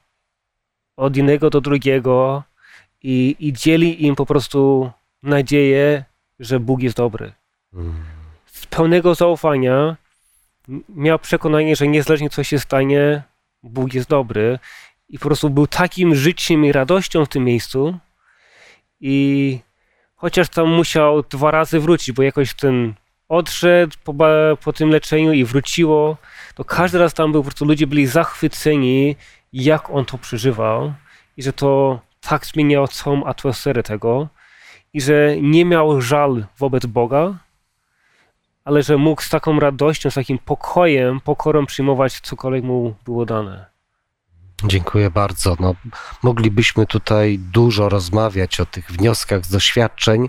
od 0.98 1.18
jednego 1.18 1.50
do 1.50 1.62
drugiego 1.62 2.44
i, 3.04 3.36
i 3.40 3.54
dzieli 3.54 4.06
im 4.06 4.16
po 4.16 4.26
prostu 4.26 4.92
nadzieję, 5.24 6.04
że 6.40 6.60
Bóg 6.60 6.82
jest 6.82 6.98
dobry. 6.98 7.34
Z 8.46 8.66
pełnego 8.66 9.16
zaufania 9.16 9.98
miał 10.90 11.20
przekonanie, 11.20 11.76
że 11.76 11.88
niezależnie 11.88 12.30
co 12.30 12.44
się 12.44 12.60
stanie, 12.60 13.24
Bóg 13.64 13.94
jest 13.94 14.10
dobry 14.10 14.60
i 15.10 15.20
po 15.20 15.26
prostu 15.26 15.50
był 15.50 15.68
takim 15.68 16.16
życiem 16.16 16.66
i 16.66 16.72
radością 16.72 17.26
w 17.26 17.30
tym 17.30 17.44
miejscu 17.44 17.98
i 19.02 19.60
chociaż 20.16 20.50
tam 20.50 20.70
musiał 20.70 21.24
dwa 21.24 21.52
razy 21.52 21.80
wrócić, 21.80 22.12
bo 22.12 22.24
jakoś 22.24 22.54
ten 22.54 22.94
odszedł 23.30 23.96
po, 24.04 24.14
po 24.64 24.74
tym 24.74 24.90
leczeniu 24.90 25.34
i 25.34 25.46
wróciło, 25.46 26.18
to 26.56 26.66
każdy 26.66 27.00
raz 27.00 27.14
tam 27.14 27.32
był, 27.32 27.42
po 27.42 27.46
prostu 27.46 27.66
ludzie 27.66 27.88
byli 27.88 28.08
zachwyceni, 28.08 29.16
jak 29.54 29.90
on 29.90 30.06
to 30.06 30.18
przeżywał 30.18 30.94
i 31.38 31.44
że 31.44 31.54
to 31.54 32.00
tak 32.30 32.46
zmieniało 32.46 32.88
całą 32.88 33.26
atmosferę 33.26 33.84
tego 33.84 34.28
i 34.94 35.02
że 35.02 35.36
nie 35.42 35.66
miał 35.66 36.02
żal 36.02 36.46
wobec 36.58 36.86
Boga, 36.86 37.34
ale 38.66 38.84
że 38.84 38.98
mógł 38.98 39.22
z 39.22 39.30
taką 39.30 39.60
radością, 39.60 40.12
z 40.12 40.14
takim 40.14 40.38
pokojem, 40.38 41.22
pokorą 41.22 41.66
przyjmować 41.66 42.20
cokolwiek 42.20 42.64
mu 42.64 42.96
było 43.06 43.26
dane. 43.26 43.66
Dziękuję 44.64 45.10
bardzo. 45.10 45.56
No, 45.60 45.76
moglibyśmy 46.24 46.86
tutaj 46.86 47.40
dużo 47.40 47.90
rozmawiać 47.90 48.60
o 48.60 48.66
tych 48.66 48.92
wnioskach 48.92 49.46
z 49.46 49.50
doświadczeń, 49.50 50.28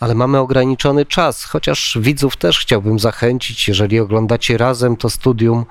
ale 0.00 0.14
mamy 0.14 0.38
ograniczony 0.38 1.06
czas, 1.06 1.44
chociaż 1.44 1.98
widzów 2.00 2.36
też 2.36 2.58
chciałbym 2.58 2.98
zachęcić, 2.98 3.68
jeżeli 3.68 4.00
oglądacie 4.00 4.58
razem 4.58 4.96
to 4.96 5.10
studium, 5.10 5.66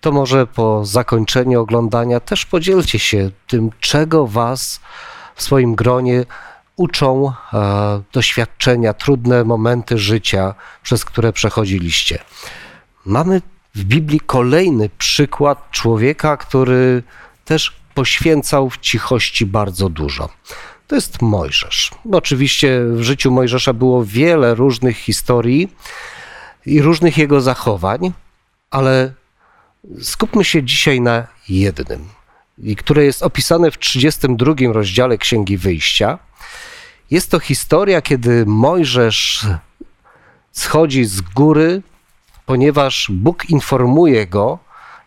to 0.00 0.12
może 0.12 0.46
po 0.46 0.84
zakończeniu 0.84 1.60
oglądania 1.60 2.20
też 2.20 2.46
podzielcie 2.46 2.98
się 2.98 3.30
tym, 3.46 3.70
czego 3.80 4.26
Was 4.26 4.80
w 5.34 5.42
swoim 5.42 5.74
gronie 5.74 6.24
uczą 6.76 7.32
e, 7.52 8.02
doświadczenia, 8.12 8.94
trudne 8.94 9.44
momenty 9.44 9.98
życia, 9.98 10.54
przez 10.82 11.04
które 11.04 11.32
przechodziliście. 11.32 12.18
Mamy 13.06 13.42
w 13.74 13.84
Biblii 13.84 14.20
kolejny 14.20 14.88
przykład 14.98 15.70
człowieka, 15.70 16.36
który 16.36 17.02
też 17.44 17.76
poświęcał 17.94 18.70
w 18.70 18.78
cichości 18.78 19.46
bardzo 19.46 19.88
dużo. 19.88 20.28
To 20.86 20.94
jest 20.94 21.22
Mojżesz. 21.22 21.90
Oczywiście 22.12 22.80
w 22.84 23.02
życiu 23.02 23.30
Mojżesza 23.30 23.72
było 23.72 24.04
wiele 24.04 24.54
różnych 24.54 24.98
historii 24.98 25.68
i 26.66 26.82
różnych 26.82 27.18
jego 27.18 27.40
zachowań, 27.40 28.12
ale 28.70 29.12
skupmy 30.02 30.44
się 30.44 30.62
dzisiaj 30.62 31.00
na 31.00 31.26
jednym, 31.48 32.08
i 32.62 32.76
które 32.76 33.04
jest 33.04 33.22
opisane 33.22 33.70
w 33.70 33.78
32 33.78 34.54
rozdziale 34.72 35.18
Księgi 35.18 35.56
Wyjścia. 35.56 36.18
Jest 37.10 37.30
to 37.30 37.38
historia, 37.38 38.02
kiedy 38.02 38.46
Mojżesz 38.46 39.46
schodzi 40.52 41.04
z 41.04 41.20
góry, 41.20 41.82
ponieważ 42.46 43.10
Bóg 43.10 43.50
informuje 43.50 44.26
go 44.26 44.58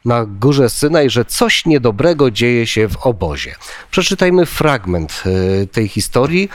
na 0.05 0.25
górze 0.25 0.69
Synaj, 0.69 1.09
że 1.09 1.25
coś 1.25 1.65
niedobrego 1.65 2.31
dzieje 2.31 2.67
się 2.67 2.87
w 2.87 2.97
obozie. 2.97 3.55
Przeczytajmy 3.91 4.45
fragment 4.45 5.23
e, 5.25 5.67
tej 5.67 5.87
historii 5.87 6.49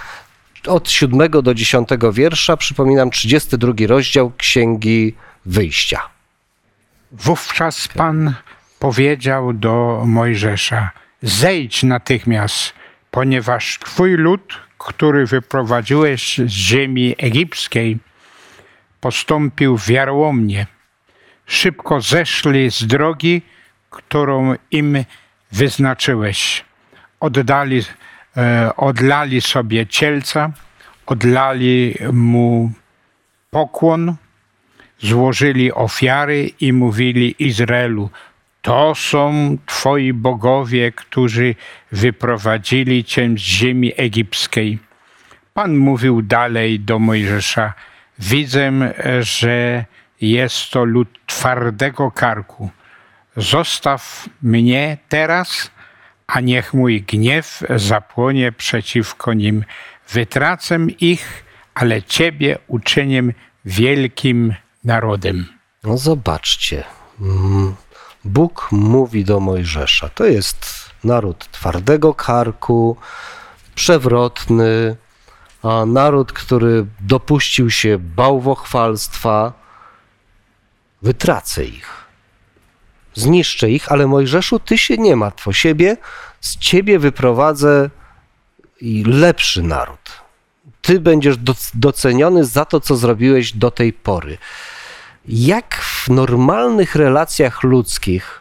od 0.66 0.90
7 0.90 1.31
do 1.31 1.55
10 1.55 1.88
wiersza. 2.12 2.57
Przypominam, 2.57 3.11
32 3.11 3.72
rozdział 3.87 4.33
Księgi 4.37 5.14
Wyjścia. 5.46 6.15
Wówczas 7.12 7.88
Pan 7.88 8.35
powiedział 8.79 9.53
do 9.53 10.03
Mojżesza: 10.07 10.90
Zejdź 11.23 11.83
natychmiast, 11.83 12.75
ponieważ 13.11 13.79
Twój 13.79 14.16
lud, 14.16 14.61
który 14.79 15.27
wyprowadziłeś 15.27 16.38
z 16.38 16.51
ziemi 16.51 17.14
egipskiej, 17.19 17.99
postąpił 19.01 19.79
wiarłomnie. 19.79 20.66
Szybko 21.47 22.01
zeszli 22.01 22.71
z 22.71 22.87
drogi, 22.87 23.42
którą 23.90 24.55
im 24.71 25.05
wyznaczyłeś. 25.53 26.64
Oddali, 27.21 27.83
e, 28.37 28.77
odlali 28.77 29.40
sobie 29.40 29.87
cielca, 29.87 30.51
odlali 31.07 31.95
mu 32.12 32.73
pokłon, 33.51 34.16
złożyli 34.99 35.73
ofiary 35.73 36.51
i 36.61 36.73
mówili 36.73 37.35
Izraelu: 37.39 38.11
To 38.63 38.95
są 38.95 39.57
twoi 39.67 40.13
bogowie, 40.13 40.93
którzy 40.93 41.55
wyprowadzili 41.93 43.05
cię 43.05 43.29
z 43.37 43.39
ziemi 43.39 43.93
egipskiej. 43.97 44.79
Pan 45.55 45.77
mówił 45.77 46.23
dalej 46.23 46.81
do 46.81 46.99
Mojżesza: 46.99 47.75
Widzę, 48.19 48.73
że 49.21 49.85
jest 50.21 50.71
to 50.71 50.85
lud 50.85 51.09
twardego 51.27 52.11
karku. 52.11 52.71
Zostaw 53.37 54.29
mnie 54.43 54.99
teraz, 55.09 55.71
a 56.27 56.41
niech 56.41 56.75
mój 56.75 57.03
gniew 57.03 57.63
zapłonie 57.77 58.53
przeciwko 58.53 59.35
nim. 59.35 59.65
Wytracę 60.09 60.79
ich, 61.01 61.45
ale 61.75 62.03
ciebie 62.03 62.59
uczynię 62.67 63.23
wielkim 63.65 64.55
narodem. 64.87 65.46
No 65.85 65.99
zobaczcie. 65.99 66.85
Mm, 67.20 67.75
Bóg 68.25 68.68
mówi 68.72 69.25
do 69.25 69.40
Mojżesza. 69.40 70.09
To 70.09 70.25
jest 70.25 70.90
naród 71.05 71.51
twardego 71.51 72.14
karku, 72.14 72.96
przewrotny, 73.75 74.96
a 75.62 75.87
naród, 75.87 76.33
który 76.33 76.87
dopuścił 77.01 77.70
się 77.70 77.99
bałwochwalstwa. 77.99 79.53
Wytracę 81.03 81.64
ich. 81.64 82.07
Zniszczę 83.14 83.70
ich, 83.70 83.92
ale 83.92 84.07
Mojżeszu, 84.07 84.59
ty 84.59 84.79
się 84.79 84.96
nie 84.96 85.16
martw 85.16 85.49
o 85.49 85.53
siebie, 85.53 85.96
z 86.40 86.57
ciebie 86.57 86.99
wyprowadzę 86.99 87.90
i 88.81 89.05
lepszy 89.05 89.62
naród. 89.62 90.27
Ty 90.83 91.01
będziesz 91.01 91.37
doceniony 91.75 92.44
za 92.44 92.64
to, 92.64 92.81
co 92.81 92.96
zrobiłeś 92.96 93.53
do 93.53 93.70
tej 93.70 93.92
pory. 93.92 94.38
Jak 95.29 95.75
w 95.75 96.09
normalnych 96.09 96.95
relacjach 96.95 97.62
ludzkich 97.62 98.41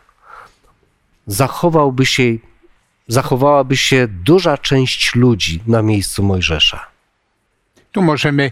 zachowałby 1.27 2.05
się, 2.05 2.23
zachowałaby 3.07 3.77
się 3.77 4.07
duża 4.07 4.57
część 4.57 5.15
ludzi 5.15 5.63
na 5.67 5.81
miejscu 5.81 6.23
Mojżesza? 6.23 6.85
Tu 7.91 8.01
możemy 8.01 8.51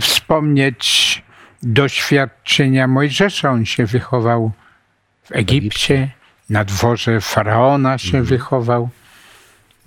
wspomnieć 0.00 1.22
doświadczenia 1.62 2.86
Mojżesza. 2.86 3.50
On 3.50 3.66
się 3.66 3.86
wychował 3.86 4.52
w 5.24 5.32
Egipcie, 5.32 6.10
na 6.50 6.64
dworze 6.64 7.20
faraona 7.20 7.98
się 7.98 8.18
mhm. 8.18 8.24
wychował. 8.24 8.88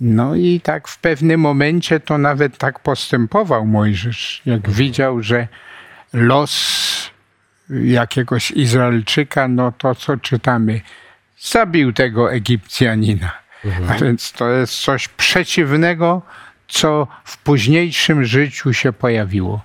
No 0.00 0.34
i 0.34 0.60
tak 0.60 0.88
w 0.88 0.98
pewnym 0.98 1.40
momencie 1.40 2.00
to 2.00 2.18
nawet 2.18 2.58
tak 2.58 2.80
postępował 2.80 3.66
Mojżesz, 3.66 4.42
jak 4.46 4.56
mhm. 4.56 4.74
widział, 4.74 5.22
że 5.22 5.48
los 6.12 7.01
jakiegoś 7.84 8.50
Izraelczyka, 8.50 9.48
no 9.48 9.72
to 9.78 9.94
co 9.94 10.16
czytamy? 10.16 10.80
Zabił 11.38 11.92
tego 11.92 12.32
Egipcjanina. 12.32 13.32
Mhm. 13.64 13.90
A 13.90 13.94
więc 14.04 14.32
to 14.32 14.48
jest 14.48 14.80
coś 14.80 15.08
przeciwnego, 15.08 16.22
co 16.68 17.06
w 17.24 17.38
późniejszym 17.38 18.24
życiu 18.24 18.72
się 18.72 18.92
pojawiło. 18.92 19.60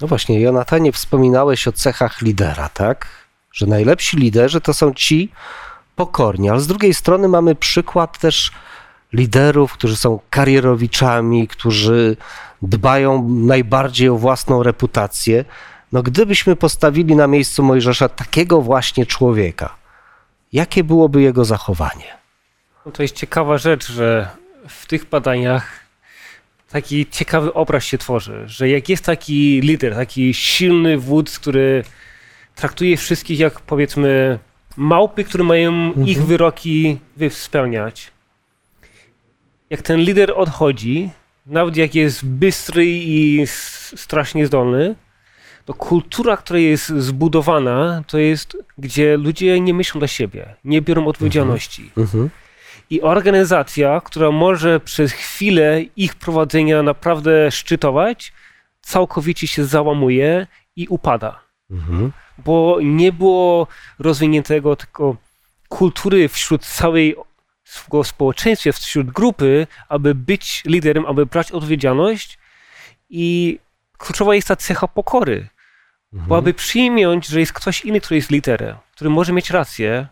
No 0.00 0.08
właśnie, 0.08 0.40
Jonatanie, 0.40 0.92
wspominałeś 0.92 1.68
o 1.68 1.72
cechach 1.72 2.22
lidera, 2.22 2.68
tak? 2.68 3.06
Że 3.52 3.66
najlepsi 3.66 4.16
liderzy 4.16 4.60
to 4.60 4.74
są 4.74 4.94
ci 4.94 5.32
pokorni, 5.96 6.50
ale 6.50 6.60
z 6.60 6.66
drugiej 6.66 6.94
strony 6.94 7.28
mamy 7.28 7.54
przykład 7.54 8.18
też 8.18 8.52
liderów, 9.12 9.72
którzy 9.72 9.96
są 9.96 10.20
karierowiczami, 10.30 11.48
którzy 11.48 12.16
dbają 12.62 13.28
najbardziej 13.28 14.08
o 14.08 14.16
własną 14.16 14.62
reputację. 14.62 15.44
No 15.94 16.02
gdybyśmy 16.02 16.56
postawili 16.56 17.16
na 17.16 17.26
miejscu 17.26 17.62
Mojżesza 17.62 18.08
takiego 18.08 18.60
właśnie 18.60 19.06
człowieka, 19.06 19.76
jakie 20.52 20.84
byłoby 20.84 21.22
jego 21.22 21.44
zachowanie? 21.44 22.18
No 22.86 22.92
to 22.92 23.02
jest 23.02 23.16
ciekawa 23.16 23.58
rzecz, 23.58 23.92
że 23.92 24.28
w 24.68 24.86
tych 24.86 25.08
badaniach 25.08 25.80
taki 26.70 27.06
ciekawy 27.06 27.52
obraz 27.52 27.84
się 27.84 27.98
tworzy, 27.98 28.42
że 28.46 28.68
jak 28.68 28.88
jest 28.88 29.04
taki 29.04 29.60
lider, 29.60 29.94
taki 29.94 30.34
silny 30.34 30.98
wódz, 30.98 31.38
który 31.38 31.84
traktuje 32.54 32.96
wszystkich 32.96 33.38
jak 33.38 33.60
powiedzmy 33.60 34.38
małpy, 34.76 35.24
które 35.24 35.44
mają 35.44 35.72
mhm. 35.72 36.08
ich 36.08 36.24
wyroki 36.24 36.98
spełniać. 37.30 38.12
Jak 39.70 39.82
ten 39.82 40.00
lider 40.00 40.32
odchodzi, 40.36 41.10
nawet 41.46 41.76
jak 41.76 41.94
jest 41.94 42.26
bystry 42.26 42.86
i 42.86 43.42
strasznie 43.96 44.46
zdolny, 44.46 44.94
to 45.64 45.74
kultura, 45.74 46.36
która 46.36 46.58
jest 46.58 46.88
zbudowana, 46.88 48.02
to 48.06 48.18
jest, 48.18 48.56
gdzie 48.78 49.16
ludzie 49.16 49.60
nie 49.60 49.74
myślą 49.74 49.98
dla 49.98 50.08
siebie, 50.08 50.54
nie 50.64 50.82
biorą 50.82 51.06
odpowiedzialności. 51.06 51.82
Mhm. 51.82 52.04
mhm. 52.06 52.30
I 52.90 53.02
organizacja, 53.02 54.00
która 54.00 54.30
może 54.30 54.80
przez 54.80 55.12
chwilę 55.12 55.82
ich 55.96 56.14
prowadzenia 56.14 56.82
naprawdę 56.82 57.50
szczytować, 57.50 58.32
całkowicie 58.82 59.46
się 59.46 59.64
załamuje 59.64 60.46
i 60.76 60.88
upada. 60.88 61.40
Mhm. 61.70 62.12
Bo 62.38 62.78
nie 62.82 63.12
było 63.12 63.66
rozwiniętego 63.98 64.76
tylko 64.76 65.16
kultury 65.68 66.28
wśród 66.28 66.66
całej 66.66 67.16
społeczeństwa, 68.04 68.72
wśród 68.72 69.10
grupy, 69.10 69.66
aby 69.88 70.14
być 70.14 70.62
liderem, 70.66 71.06
aby 71.06 71.26
brać 71.26 71.52
odpowiedzialność 71.52 72.38
i 73.10 73.58
kluczowa 73.98 74.34
jest 74.34 74.48
ta 74.48 74.56
cecha 74.56 74.88
pokory. 74.88 75.48
Mhm. 76.14 76.28
Bo 76.28 76.36
aby 76.36 76.54
przyjąć, 76.54 77.26
że 77.26 77.40
jest 77.40 77.52
ktoś 77.52 77.84
inny, 77.84 78.00
który 78.00 78.16
jest 78.16 78.30
liderem, 78.30 78.76
który 78.94 79.10
może 79.10 79.32
mieć 79.32 79.50
rację, 79.50 80.06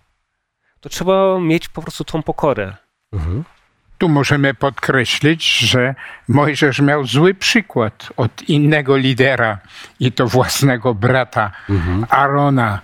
to 0.81 0.89
trzeba 0.89 1.41
mieć 1.41 1.69
po 1.69 1.83
prostu 1.83 2.05
tą 2.05 2.23
pokorę. 2.23 2.77
Mhm. 3.13 3.45
Tu 3.99 4.09
możemy 4.09 4.55
podkreślić, 4.55 5.59
że 5.59 5.95
Mojżesz 6.29 6.81
miał 6.81 7.07
zły 7.07 7.35
przykład 7.35 8.09
od 8.17 8.43
innego 8.43 8.97
lidera 8.97 9.59
i 10.01 10.13
to 10.13 10.27
własnego 10.27 10.95
brata 10.95 11.51
mhm. 11.71 12.07
Arona. 12.09 12.81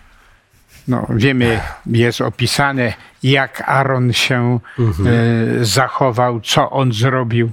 No, 0.89 1.07
wiemy, 1.11 1.61
jest 1.87 2.21
opisane, 2.21 2.93
jak 3.23 3.61
Aaron 3.69 4.13
się 4.13 4.59
mhm. 4.79 5.09
e, 5.09 5.65
zachował, 5.65 6.41
co 6.41 6.71
on 6.71 6.93
zrobił. 6.93 7.51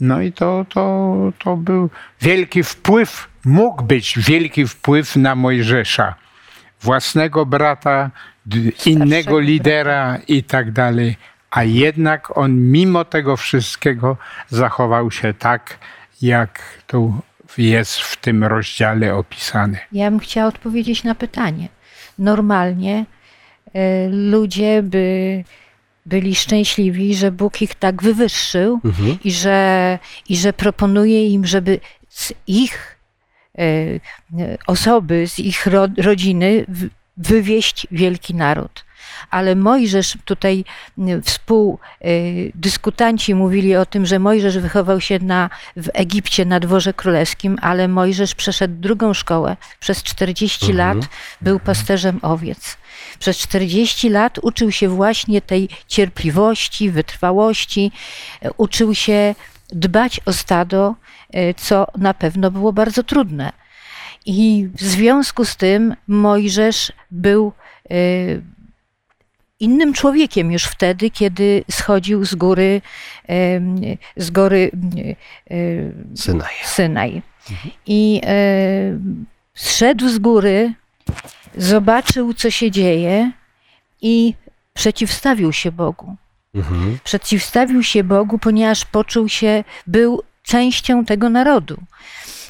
No 0.00 0.20
i 0.22 0.32
to, 0.32 0.66
to, 0.68 1.16
to 1.38 1.56
był 1.56 1.90
wielki 2.20 2.62
wpływ, 2.62 3.28
mógł 3.46 3.82
być 3.82 4.18
wielki 4.18 4.66
wpływ 4.66 5.16
na 5.16 5.34
Mojżesza. 5.34 6.14
Własnego 6.82 7.46
brata, 7.46 8.10
innego 8.86 9.40
lidera 9.40 10.18
i 10.28 10.42
tak 10.42 10.72
dalej. 10.72 11.16
A 11.50 11.64
jednak 11.64 12.38
on 12.38 12.70
mimo 12.70 13.04
tego 13.04 13.36
wszystkiego 13.36 14.16
zachował 14.48 15.10
się 15.10 15.34
tak, 15.34 15.78
jak 16.22 16.62
tu 16.86 17.14
jest 17.58 17.98
w 17.98 18.16
tym 18.16 18.44
rozdziale 18.44 19.14
opisane. 19.14 19.78
Ja 19.92 20.10
bym 20.10 20.20
chciała 20.20 20.48
odpowiedzieć 20.48 21.04
na 21.04 21.14
pytanie. 21.14 21.68
Normalnie 22.18 23.04
y, 23.66 23.70
ludzie 24.10 24.82
by 24.82 25.44
byli 26.06 26.34
szczęśliwi, 26.34 27.14
że 27.14 27.32
Bóg 27.32 27.62
ich 27.62 27.74
tak 27.74 28.02
wywyższył 28.02 28.80
mhm. 28.84 29.18
i, 29.24 29.32
że, 29.32 29.98
i 30.28 30.36
że 30.36 30.52
proponuje 30.52 31.28
im, 31.28 31.46
żeby 31.46 31.80
z 32.08 32.32
ich 32.46 32.95
osoby, 34.66 35.28
z 35.28 35.38
ich 35.38 35.66
ro, 35.66 35.88
rodziny 35.98 36.66
wywieźć 37.16 37.86
wielki 37.90 38.34
naród. 38.34 38.84
Ale 39.30 39.56
Mojżesz, 39.56 40.18
tutaj 40.24 40.64
współdyskutanci 41.24 43.34
mówili 43.34 43.76
o 43.76 43.86
tym, 43.86 44.06
że 44.06 44.18
Mojżesz 44.18 44.58
wychował 44.58 45.00
się 45.00 45.18
na, 45.18 45.50
w 45.76 45.88
Egipcie 45.94 46.44
na 46.44 46.60
dworze 46.60 46.94
królewskim, 46.94 47.58
ale 47.62 47.88
Mojżesz 47.88 48.34
przeszedł 48.34 48.74
drugą 48.74 49.14
szkołę. 49.14 49.56
Przez 49.80 50.02
40 50.02 50.70
mhm. 50.70 50.98
lat 50.98 51.08
był 51.40 51.60
pasterzem 51.60 52.18
owiec. 52.22 52.76
Przez 53.18 53.38
40 53.38 54.08
lat 54.08 54.38
uczył 54.42 54.72
się 54.72 54.88
właśnie 54.88 55.42
tej 55.42 55.68
cierpliwości, 55.88 56.90
wytrwałości, 56.90 57.92
uczył 58.56 58.94
się 58.94 59.34
dbać 59.68 60.20
o 60.26 60.32
stado, 60.32 60.94
co 61.56 61.86
na 61.98 62.14
pewno 62.14 62.50
było 62.50 62.72
bardzo 62.72 63.02
trudne. 63.02 63.52
I 64.26 64.68
w 64.74 64.82
związku 64.82 65.44
z 65.44 65.56
tym 65.56 65.96
Mojżesz 66.08 66.92
był 67.10 67.52
y, 67.90 68.42
innym 69.60 69.92
człowiekiem 69.92 70.52
już 70.52 70.64
wtedy, 70.64 71.10
kiedy 71.10 71.64
schodził 71.70 72.24
z 72.24 72.34
góry, 72.34 72.82
z 74.16 74.30
góry 74.30 74.70
y, 75.50 75.92
Synaj. 76.14 76.54
Synaj. 76.64 77.22
I 77.86 78.20
y, 78.24 78.98
zszedł 79.54 80.08
z 80.08 80.18
góry, 80.18 80.74
zobaczył, 81.56 82.34
co 82.34 82.50
się 82.50 82.70
dzieje 82.70 83.32
i 84.02 84.34
przeciwstawił 84.74 85.52
się 85.52 85.72
Bogu. 85.72 86.16
Mhm. 86.54 86.98
Przeciwstawił 87.04 87.82
się 87.82 88.04
Bogu, 88.04 88.38
ponieważ 88.38 88.84
poczuł 88.84 89.28
się, 89.28 89.64
był 89.86 90.22
częścią 90.46 91.04
tego 91.04 91.28
narodu. 91.30 91.82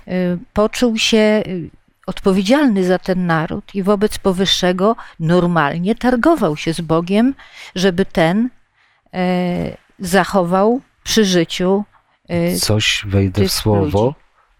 Y, 0.08 0.38
poczuł 0.52 0.98
się 0.98 1.42
y, 1.46 1.70
odpowiedzialny 2.06 2.84
za 2.84 2.98
ten 2.98 3.26
naród 3.26 3.74
i 3.74 3.82
wobec 3.82 4.18
powyższego 4.18 4.96
normalnie 5.20 5.94
targował 5.94 6.56
się 6.56 6.72
z 6.72 6.80
Bogiem, 6.80 7.34
żeby 7.74 8.04
ten 8.04 8.50
e, 9.14 9.76
zachował 9.98 10.80
przy 11.04 11.24
życiu. 11.24 11.84
Coś 12.60 13.02
wejdę 13.06 13.48
w 13.48 13.52
słowo. 13.52 14.14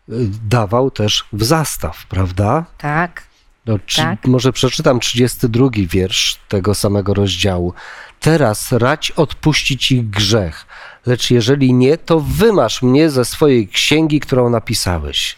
Ludzi. 0.08 0.38
Dawał 0.48 0.90
też 0.90 1.24
w 1.32 1.44
zastaw, 1.44 2.06
prawda? 2.06 2.64
Tak. 2.78 3.22
No, 3.66 3.78
czy, 3.86 3.96
tak. 4.02 4.26
Może 4.26 4.52
przeczytam 4.52 5.00
32 5.00 5.68
wiersz 5.72 6.38
tego 6.48 6.74
samego 6.74 7.14
rozdziału. 7.14 7.74
Teraz 8.20 8.72
rać 8.72 9.10
odpuścić 9.10 9.92
ich 9.92 10.10
grzech, 10.10 10.66
lecz 11.06 11.30
jeżeli 11.30 11.74
nie, 11.74 11.98
to 11.98 12.20
wymasz 12.20 12.82
mnie 12.82 13.10
ze 13.10 13.24
swojej 13.24 13.68
księgi, 13.68 14.20
którą 14.20 14.50
napisałeś. 14.50 15.36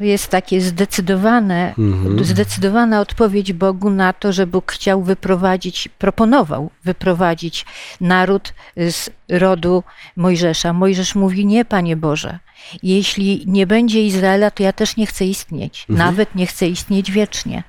To 0.00 0.04
jest 0.04 0.28
takie 0.28 0.60
zdecydowane, 0.60 1.74
mhm. 1.78 2.24
zdecydowana 2.24 3.00
odpowiedź 3.00 3.52
Bogu 3.52 3.90
na 3.90 4.12
to, 4.12 4.32
że 4.32 4.46
Bóg 4.46 4.72
chciał 4.72 5.02
wyprowadzić, 5.02 5.88
proponował 5.98 6.70
wyprowadzić 6.84 7.66
naród 8.00 8.54
z 8.76 9.10
rodu 9.28 9.82
Mojżesza. 10.16 10.72
Mojżesz 10.72 11.14
mówi: 11.14 11.46
Nie, 11.46 11.64
Panie 11.64 11.96
Boże, 11.96 12.38
jeśli 12.82 13.44
nie 13.46 13.66
będzie 13.66 14.06
Izraela, 14.06 14.50
to 14.50 14.62
ja 14.62 14.72
też 14.72 14.96
nie 14.96 15.06
chcę 15.06 15.26
istnieć. 15.26 15.86
Mhm. 15.88 15.98
Nawet 16.08 16.34
nie 16.34 16.46
chcę 16.46 16.68
istnieć 16.68 17.10
wiecznie. 17.10 17.62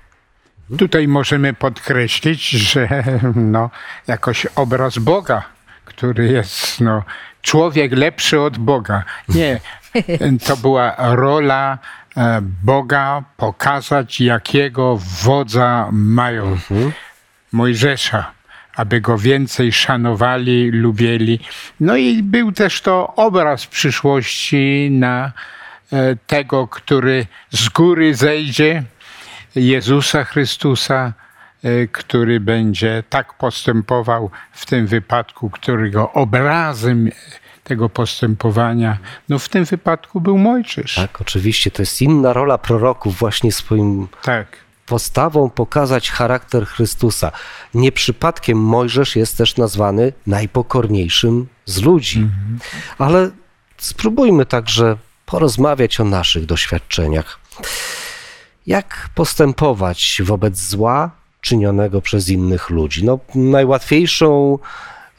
Tutaj 0.78 1.08
możemy 1.08 1.54
podkreślić, 1.54 2.50
że 2.50 3.04
no, 3.36 3.70
jakoś 4.08 4.46
obraz 4.56 4.98
Boga, 4.98 5.44
który 6.02 6.32
jest 6.32 6.82
no, 6.82 7.04
człowiek 7.42 7.92
lepszy 7.92 8.40
od 8.40 8.58
Boga. 8.58 9.04
Nie, 9.30 9.60
to 10.48 10.58
była 10.58 10.96
rola 10.98 11.78
e, 12.18 12.40
Boga 12.64 13.24
pokazać, 13.38 14.22
jakiego 14.22 14.98
wodza 15.24 15.90
mają. 15.92 16.48
Mhm. 16.48 16.92
Mojżesza, 17.52 18.32
aby 18.76 19.02
go 19.02 19.18
więcej 19.18 19.72
szanowali, 19.72 20.72
lubili. 20.72 21.40
No 21.80 21.98
i 21.98 22.24
był 22.24 22.52
też 22.52 22.82
to 22.82 23.16
obraz 23.16 23.66
przyszłości 23.66 24.90
na 24.92 25.32
e, 25.94 26.16
tego, 26.28 26.68
który 26.68 27.26
z 27.52 27.70
góry 27.70 28.16
zejdzie, 28.16 28.84
Jezusa 29.56 30.24
Chrystusa, 30.24 31.14
który 31.91 32.39
będzie 32.39 33.04
tak 33.10 33.34
postępował 33.34 34.30
w 34.52 34.65
tym 34.65 34.88
wypadku, 34.88 35.50
którego 35.50 36.12
obrazem 36.12 37.10
tego 37.63 37.89
postępowania, 37.89 38.97
no 39.30 39.39
w 39.39 39.50
tym 39.50 39.65
wypadku 39.65 40.21
był 40.21 40.38
Mojżesz. 40.38 40.95
Tak, 40.95 41.21
oczywiście, 41.21 41.71
to 41.71 41.82
jest 41.82 42.02
inna 42.02 42.34
rola 42.34 42.58
proroków 42.58 43.17
właśnie 43.17 43.52
swoim 43.52 44.08
tak. 44.24 44.47
postawą 44.86 45.50
pokazać 45.50 46.12
charakter 46.12 46.65
Chrystusa. 46.65 47.32
Nie 47.74 47.91
przypadkiem 47.91 48.58
Mojżesz 48.58 49.15
jest 49.15 49.38
też 49.38 49.58
nazwany 49.58 50.13
najpokorniejszym 50.28 51.47
z 51.65 51.82
ludzi. 51.82 52.19
Mhm. 52.19 52.60
Ale 52.97 53.32
spróbujmy 53.78 54.45
także 54.45 54.97
porozmawiać 55.26 56.00
o 56.00 56.04
naszych 56.04 56.45
doświadczeniach. 56.45 57.39
Jak 58.67 59.10
postępować 59.15 60.21
wobec 60.24 60.60
zła 60.60 61.21
czynionego 61.42 62.02
przez 62.02 62.30
innych 62.30 62.70
ludzi? 62.70 63.06
No, 63.06 63.20
najłatwiejszą 63.36 64.60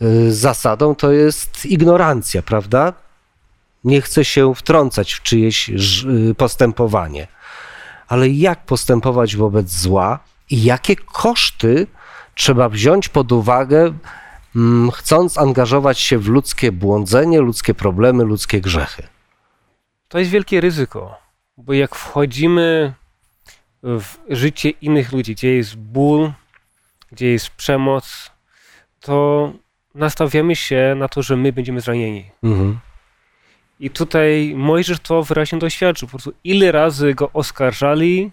y, 0.03 0.33
zasadą 0.35 0.95
to 0.95 1.13
jest 1.13 1.67
ignorancja, 1.67 2.43
prawda? 2.43 2.93
Nie 3.85 4.01
chce 4.01 4.25
się 4.25 4.55
wtrącać 4.55 5.13
w 5.13 5.23
czyjeś 5.23 5.69
y, 5.69 6.35
postępowanie. 6.35 7.27
Ale 8.09 8.29
jak 8.29 8.65
postępować 8.65 9.37
wobec 9.37 9.71
zła 9.71 10.19
i 10.51 10.65
jakie 10.65 10.97
koszty 10.97 11.87
trzeba 12.35 12.69
wziąć 12.69 13.09
pod 13.09 13.33
uwagę, 13.33 13.93
mm, 14.57 14.91
chcąc 14.91 15.39
angażować 15.39 15.99
się 15.99 16.19
w 16.19 16.29
ludzkie 16.29 16.73
błądzenie, 16.73 17.41
ludzkie 17.41 17.75
problemy, 17.75 18.25
ludzkie 18.25 18.61
grzechy? 18.61 19.03
To 20.09 20.19
jest 20.19 20.31
wielkie 20.31 20.61
ryzyko, 20.61 21.15
bo 21.57 21.73
jak 21.73 21.95
wchodzimy 21.95 22.95
w 23.83 24.17
życie 24.29 24.71
innych 24.71 25.13
ludzi, 25.13 25.35
gdzie 25.35 25.55
jest 25.55 25.77
ból, 25.77 26.33
gdzie 27.13 27.27
jest 27.27 27.51
przemoc, 27.51 28.31
to 29.01 29.53
nastawiamy 29.95 30.57
się 30.57 30.95
na 30.97 31.09
to, 31.09 31.23
że 31.23 31.37
my 31.37 31.53
będziemy 31.53 31.81
zranieni. 31.81 32.31
Mhm. 32.43 32.79
I 33.81 33.91
tutaj 33.91 34.55
Mojżesz 34.57 35.01
to 35.01 35.23
wyraźnie 35.23 35.59
doświadczył. 35.59 36.09
Po 36.09 36.11
prostu 36.11 36.33
ile 36.45 36.73
razy 36.73 37.15
go 37.15 37.31
oskarżali, 37.33 38.31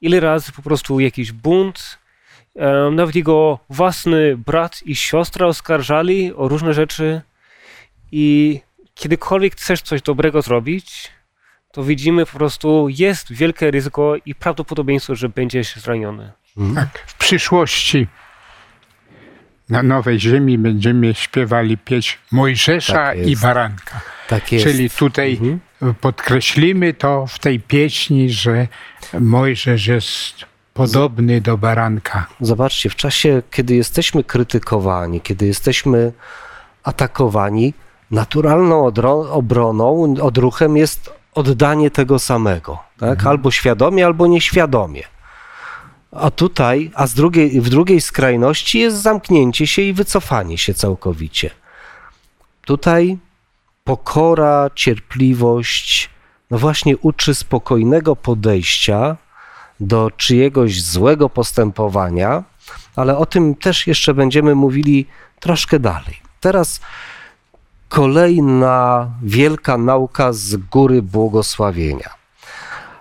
ile 0.00 0.20
razy 0.20 0.52
po 0.52 0.62
prostu 0.62 1.00
jakiś 1.00 1.32
bunt, 1.32 1.98
nawet 2.92 3.14
jego 3.14 3.58
własny 3.70 4.36
brat 4.36 4.82
i 4.86 4.96
siostra 4.96 5.46
oskarżali 5.46 6.34
o 6.34 6.48
różne 6.48 6.74
rzeczy. 6.74 7.20
I 8.12 8.60
kiedykolwiek 8.94 9.56
chcesz 9.56 9.82
coś 9.82 10.02
dobrego 10.02 10.42
zrobić, 10.42 11.10
to 11.72 11.84
widzimy 11.84 12.26
po 12.26 12.32
prostu 12.32 12.86
jest 12.88 13.32
wielkie 13.32 13.70
ryzyko 13.70 14.14
i 14.26 14.34
prawdopodobieństwo, 14.34 15.14
że 15.14 15.28
będziesz 15.28 15.76
zraniony. 15.76 16.32
Mhm. 16.56 16.74
Tak, 16.74 17.04
w 17.06 17.14
przyszłości 17.14 18.06
na 19.68 19.82
Nowej 19.82 20.20
Ziemi 20.20 20.58
będziemy 20.58 21.14
śpiewali 21.14 21.78
pieśń 21.78 22.16
Mojżesza 22.32 22.94
tak 22.94 23.26
i 23.26 23.36
Baranka. 23.36 24.00
Tak 24.28 24.52
jest. 24.52 24.64
Czyli 24.64 24.90
tutaj 24.90 25.32
mhm. 25.32 25.60
podkreślimy 26.00 26.94
to 26.94 27.26
w 27.26 27.38
tej 27.38 27.60
pieśni, 27.60 28.30
że 28.30 28.68
Mojżesz 29.20 29.86
jest 29.86 30.34
podobny 30.74 31.40
do 31.40 31.58
baranka. 31.58 32.26
Zobaczcie, 32.40 32.90
w 32.90 32.96
czasie, 32.96 33.42
kiedy 33.50 33.74
jesteśmy 33.74 34.24
krytykowani, 34.24 35.20
kiedy 35.20 35.46
jesteśmy 35.46 36.12
atakowani, 36.82 37.74
naturalną 38.10 38.92
obroną, 39.30 40.14
odruchem 40.22 40.76
jest 40.76 41.19
oddanie 41.34 41.90
tego 41.90 42.18
samego, 42.18 42.78
tak? 42.98 43.10
Mhm. 43.10 43.28
albo 43.28 43.50
świadomie, 43.50 44.06
albo 44.06 44.26
nieświadomie. 44.26 45.02
A 46.12 46.30
tutaj, 46.30 46.90
a 46.94 47.06
z 47.06 47.14
drugiej, 47.14 47.60
w 47.60 47.68
drugiej 47.68 48.00
skrajności 48.00 48.78
jest 48.78 48.96
zamknięcie 48.96 49.66
się 49.66 49.82
i 49.82 49.92
wycofanie 49.92 50.58
się 50.58 50.74
całkowicie. 50.74 51.50
Tutaj 52.60 53.18
pokora, 53.84 54.70
cierpliwość, 54.74 56.10
no 56.50 56.58
właśnie 56.58 56.96
uczy 56.96 57.34
spokojnego 57.34 58.16
podejścia 58.16 59.16
do 59.80 60.10
czyjegoś 60.16 60.82
złego 60.82 61.28
postępowania, 61.28 62.44
ale 62.96 63.16
o 63.16 63.26
tym 63.26 63.54
też 63.54 63.86
jeszcze 63.86 64.14
będziemy 64.14 64.54
mówili 64.54 65.06
troszkę 65.40 65.78
dalej. 65.78 66.20
Teraz 66.40 66.80
kolejna 67.90 69.10
wielka 69.22 69.78
nauka 69.78 70.32
z 70.32 70.56
góry 70.56 71.02
błogosławienia. 71.02 72.10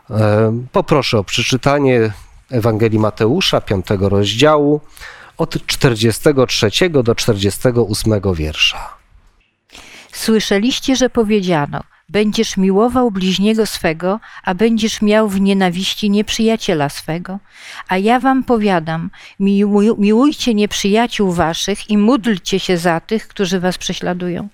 E, 0.10 0.64
poproszę 0.72 1.18
o 1.20 1.24
przeczytanie 1.24 2.12
Ewangelii 2.50 3.00
Mateusza, 3.00 3.62
piątego 3.62 4.10
rozdziału, 4.10 4.82
od 5.38 5.66
43 5.66 6.90
do 6.90 7.16
48 7.16 8.22
wiersza. 8.34 8.90
Słyszeliście, 10.12 10.96
że 10.96 11.10
powiedziano: 11.10 11.84
Będziesz 12.10 12.58
miłował 12.58 13.12
bliźniego 13.12 13.66
swego, 13.66 14.20
a 14.44 14.54
będziesz 14.54 15.02
miał 15.02 15.30
w 15.30 15.42
nienawiści 15.42 16.10
nieprzyjaciela 16.10 16.90
swego. 16.90 17.40
A 17.88 17.98
ja 17.98 18.20
wam 18.20 18.44
powiadam: 18.44 19.10
miłujcie 19.98 20.54
nieprzyjaciół 20.54 21.32
waszych 21.32 21.90
i 21.90 21.98
módlcie 21.98 22.60
się 22.60 22.78
za 22.78 23.00
tych, 23.00 23.28
którzy 23.28 23.60
was 23.60 23.78
prześladują 23.78 24.50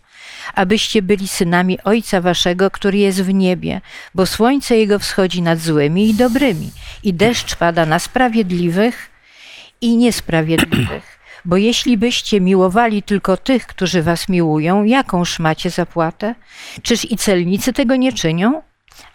abyście 0.54 1.02
byli 1.02 1.28
synami 1.28 1.82
Ojca 1.84 2.22
Waszego, 2.22 2.72
który 2.72 2.98
jest 2.98 3.24
w 3.24 3.34
niebie, 3.34 3.82
bo 4.16 4.26
słońce 4.26 4.78
Jego 4.78 5.00
wschodzi 5.00 5.42
nad 5.42 5.60
złymi 5.60 6.10
i 6.10 6.14
dobrymi, 6.14 6.72
i 7.04 7.14
deszcz 7.14 7.56
pada 7.56 7.86
na 7.86 8.00
sprawiedliwych 8.00 9.10
i 9.82 9.98
niesprawiedliwych. 9.98 11.16
Bo 11.46 11.58
jeśli 11.58 11.98
byście 11.98 12.42
miłowali 12.42 13.04
tylko 13.04 13.38
tych, 13.38 13.68
którzy 13.68 14.02
was 14.04 14.30
miłują, 14.30 14.84
jakąż 14.84 15.40
macie 15.40 15.70
zapłatę? 15.70 16.36
Czyż 16.82 17.12
i 17.12 17.18
celnicy 17.18 17.74
tego 17.74 17.96
nie 17.96 18.14
czynią? 18.14 18.62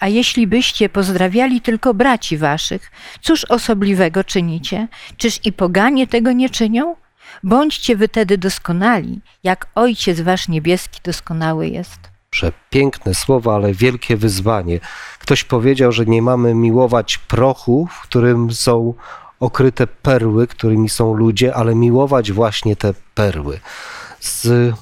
A 0.00 0.08
jeśli 0.08 0.46
byście 0.46 0.88
pozdrawiali 0.88 1.60
tylko 1.60 1.94
braci 1.94 2.36
waszych, 2.36 2.90
cóż 3.20 3.44
osobliwego 3.44 4.24
czynicie? 4.24 4.88
Czyż 5.16 5.40
i 5.44 5.52
poganie 5.52 6.06
tego 6.06 6.32
nie 6.32 6.50
czynią? 6.50 6.96
Bądźcie 7.42 7.96
wy 7.96 8.08
tedy 8.08 8.38
doskonali, 8.38 9.20
jak 9.44 9.66
Ojciec 9.74 10.20
Wasz 10.20 10.48
Niebieski 10.48 11.00
doskonały 11.04 11.68
jest. 11.68 11.98
Przepiękne 12.30 13.14
słowa, 13.14 13.54
ale 13.54 13.74
wielkie 13.74 14.16
wyzwanie. 14.16 14.80
Ktoś 15.18 15.44
powiedział, 15.44 15.92
że 15.92 16.06
nie 16.06 16.22
mamy 16.22 16.54
miłować 16.54 17.18
prochu, 17.18 17.88
w 17.92 18.02
którym 18.02 18.52
są 18.52 18.94
okryte 19.40 19.86
perły, 19.86 20.46
którymi 20.46 20.88
są 20.88 21.14
ludzie, 21.14 21.54
ale 21.54 21.74
miłować 21.74 22.32
właśnie 22.32 22.76
te 22.76 22.94
perły. 23.14 23.60
Z 24.20 24.74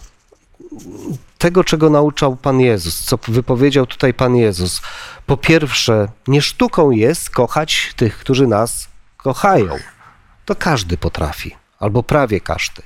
tego, 1.38 1.64
czego 1.64 1.90
nauczał 1.90 2.37
Pan 2.37 2.61
Jezus, 2.61 3.05
co 3.05 3.18
wypowiedział 3.29 3.87
tutaj 3.87 4.14
Pan 4.14 4.37
Jezus. 4.37 4.83
Po 5.27 5.37
pierwsze, 5.37 6.09
nie 6.27 6.42
sztuką 6.42 6.90
jest 6.90 7.31
kochać 7.31 7.92
tych, 7.97 8.18
którzy 8.18 8.47
nas 8.47 8.88
kochają. 9.16 9.77
To 10.44 10.55
każdy 10.57 10.97
potrafi, 10.97 11.57
albo 11.79 12.03
prawie 12.03 12.41
każdy. 12.41 12.83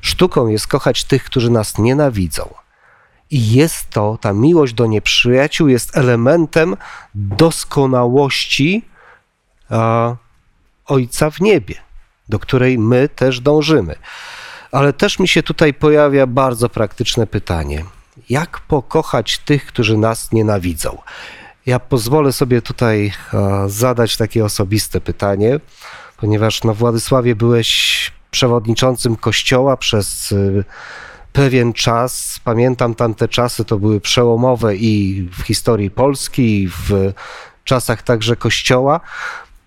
Sztuką 0.00 0.46
jest 0.46 0.66
kochać 0.66 1.04
tych, 1.04 1.24
którzy 1.24 1.50
nas 1.50 1.78
nienawidzą. 1.78 2.54
I 3.30 3.52
jest 3.52 3.90
to, 3.90 4.18
ta 4.20 4.32
miłość 4.32 4.74
do 4.74 4.86
nieprzyjaciół 4.86 5.68
jest 5.68 5.96
elementem 5.96 6.76
doskonałości 7.14 8.84
Ojca 10.86 11.30
w 11.30 11.40
niebie, 11.40 11.74
do 12.28 12.38
której 12.38 12.78
my 12.78 13.08
też 13.08 13.40
dążymy. 13.40 13.94
Ale 14.72 14.92
też 14.92 15.18
mi 15.18 15.28
się 15.28 15.42
tutaj 15.42 15.74
pojawia 15.74 16.26
bardzo 16.26 16.68
praktyczne 16.68 17.26
pytanie: 17.26 17.84
jak 18.28 18.60
pokochać 18.60 19.38
tych, 19.38 19.66
którzy 19.66 19.96
nas 19.96 20.32
nienawidzą? 20.32 20.98
Ja 21.66 21.78
pozwolę 21.78 22.32
sobie 22.32 22.62
tutaj 22.62 23.12
zadać 23.66 24.16
takie 24.16 24.44
osobiste 24.44 25.00
pytanie, 25.00 25.60
ponieważ 26.16 26.64
na 26.64 26.74
Władysławie 26.74 27.36
byłeś 27.36 28.12
przewodniczącym 28.30 29.16
kościoła 29.16 29.76
przez 29.76 30.32
y, 30.32 30.64
pewien 31.32 31.72
czas. 31.72 32.40
Pamiętam 32.44 32.94
tamte 32.94 33.28
czasy, 33.28 33.64
to 33.64 33.78
były 33.78 34.00
przełomowe 34.00 34.76
i 34.76 35.22
w 35.32 35.42
historii 35.42 35.90
Polski, 35.90 36.62
i 36.62 36.68
w 36.68 37.12
czasach 37.64 38.02
także 38.02 38.36
kościoła. 38.36 39.00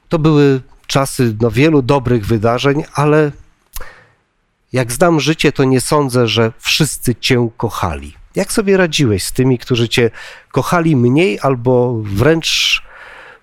To 0.10 0.20
były 0.20 0.62
czasy 0.88 1.36
no, 1.42 1.52
wielu 1.52 1.82
dobrych 1.82 2.26
wydarzeń, 2.26 2.84
ale 2.94 3.32
jak 4.74 4.92
znam 4.92 5.20
życie, 5.20 5.52
to 5.52 5.64
nie 5.64 5.82
sądzę, 5.82 6.28
że 6.28 6.52
wszyscy 6.60 7.16
cię 7.16 7.50
kochali. 7.58 8.14
Jak 8.36 8.52
sobie 8.52 8.78
radziłeś 8.78 9.24
z 9.24 9.32
tymi, 9.32 9.58
którzy 9.58 9.90
cię 9.90 10.12
kochali 10.52 10.96
mniej 10.96 11.40
albo 11.42 11.94
wręcz 12.04 12.82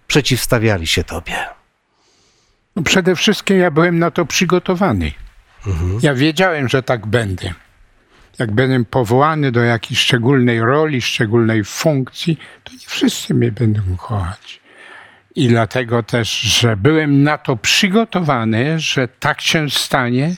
przeciwstawiali 0.06 0.86
się 0.86 1.04
tobie? 1.04 1.55
No 2.76 2.82
przede 2.82 3.16
wszystkim 3.16 3.58
ja 3.58 3.70
byłem 3.70 3.98
na 3.98 4.10
to 4.10 4.26
przygotowany. 4.26 5.12
Mhm. 5.66 5.98
Ja 6.02 6.14
wiedziałem, 6.14 6.68
że 6.68 6.82
tak 6.82 7.06
będę. 7.06 7.54
Jak 8.38 8.52
będę 8.52 8.84
powołany 8.84 9.52
do 9.52 9.60
jakiejś 9.60 10.00
szczególnej 10.00 10.60
roli, 10.60 11.02
szczególnej 11.02 11.64
funkcji, 11.64 12.38
to 12.64 12.72
nie 12.72 12.86
wszyscy 12.86 13.34
mnie 13.34 13.52
będą 13.52 13.82
kochać. 13.96 14.60
I 15.34 15.48
dlatego 15.48 16.02
też, 16.02 16.40
że 16.40 16.76
byłem 16.76 17.22
na 17.22 17.38
to 17.38 17.56
przygotowany, 17.56 18.80
że 18.80 19.08
tak 19.08 19.40
się 19.40 19.70
stanie, 19.70 20.36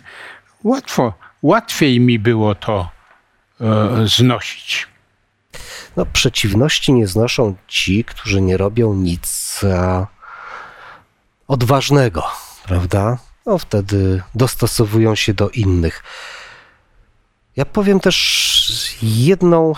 łatwo, 0.64 1.14
łatwiej 1.42 2.00
mi 2.00 2.18
było 2.18 2.54
to 2.54 2.90
e, 3.60 3.64
znosić. 4.06 4.86
No, 5.96 6.06
przeciwności 6.06 6.92
nie 6.92 7.06
znoszą 7.06 7.54
ci, 7.68 8.04
którzy 8.04 8.40
nie 8.40 8.56
robią 8.56 8.94
nic 8.94 9.60
e, 9.64 10.06
odważnego, 11.48 12.24
prawda? 12.64 13.18
No, 13.46 13.58
wtedy 13.58 14.22
dostosowują 14.34 15.14
się 15.14 15.34
do 15.34 15.50
innych. 15.50 16.02
Ja 17.56 17.64
powiem 17.64 18.00
też 18.00 18.98
jedną, 19.02 19.72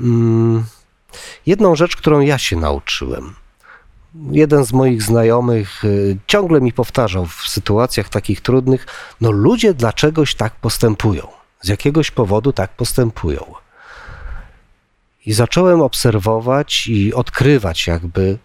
mm, 0.00 0.64
jedną 1.46 1.76
rzecz, 1.76 1.96
którą 1.96 2.20
ja 2.20 2.38
się 2.38 2.56
nauczyłem 2.56 3.34
jeden 4.30 4.64
z 4.64 4.72
moich 4.72 5.02
znajomych 5.02 5.84
y, 5.84 6.18
ciągle 6.26 6.60
mi 6.60 6.72
powtarzał 6.72 7.26
w 7.26 7.48
sytuacjach 7.48 8.08
takich 8.08 8.40
trudnych, 8.40 8.86
no 9.20 9.30
ludzie 9.30 9.74
dlaczegoś 9.74 10.34
tak 10.34 10.54
postępują, 10.54 11.28
z 11.60 11.68
jakiegoś 11.68 12.10
powodu 12.10 12.52
tak 12.52 12.70
postępują. 12.70 13.54
I 15.26 15.32
zacząłem 15.32 15.82
obserwować 15.82 16.86
i 16.86 17.14
odkrywać 17.14 17.86
jakby, 17.86 18.38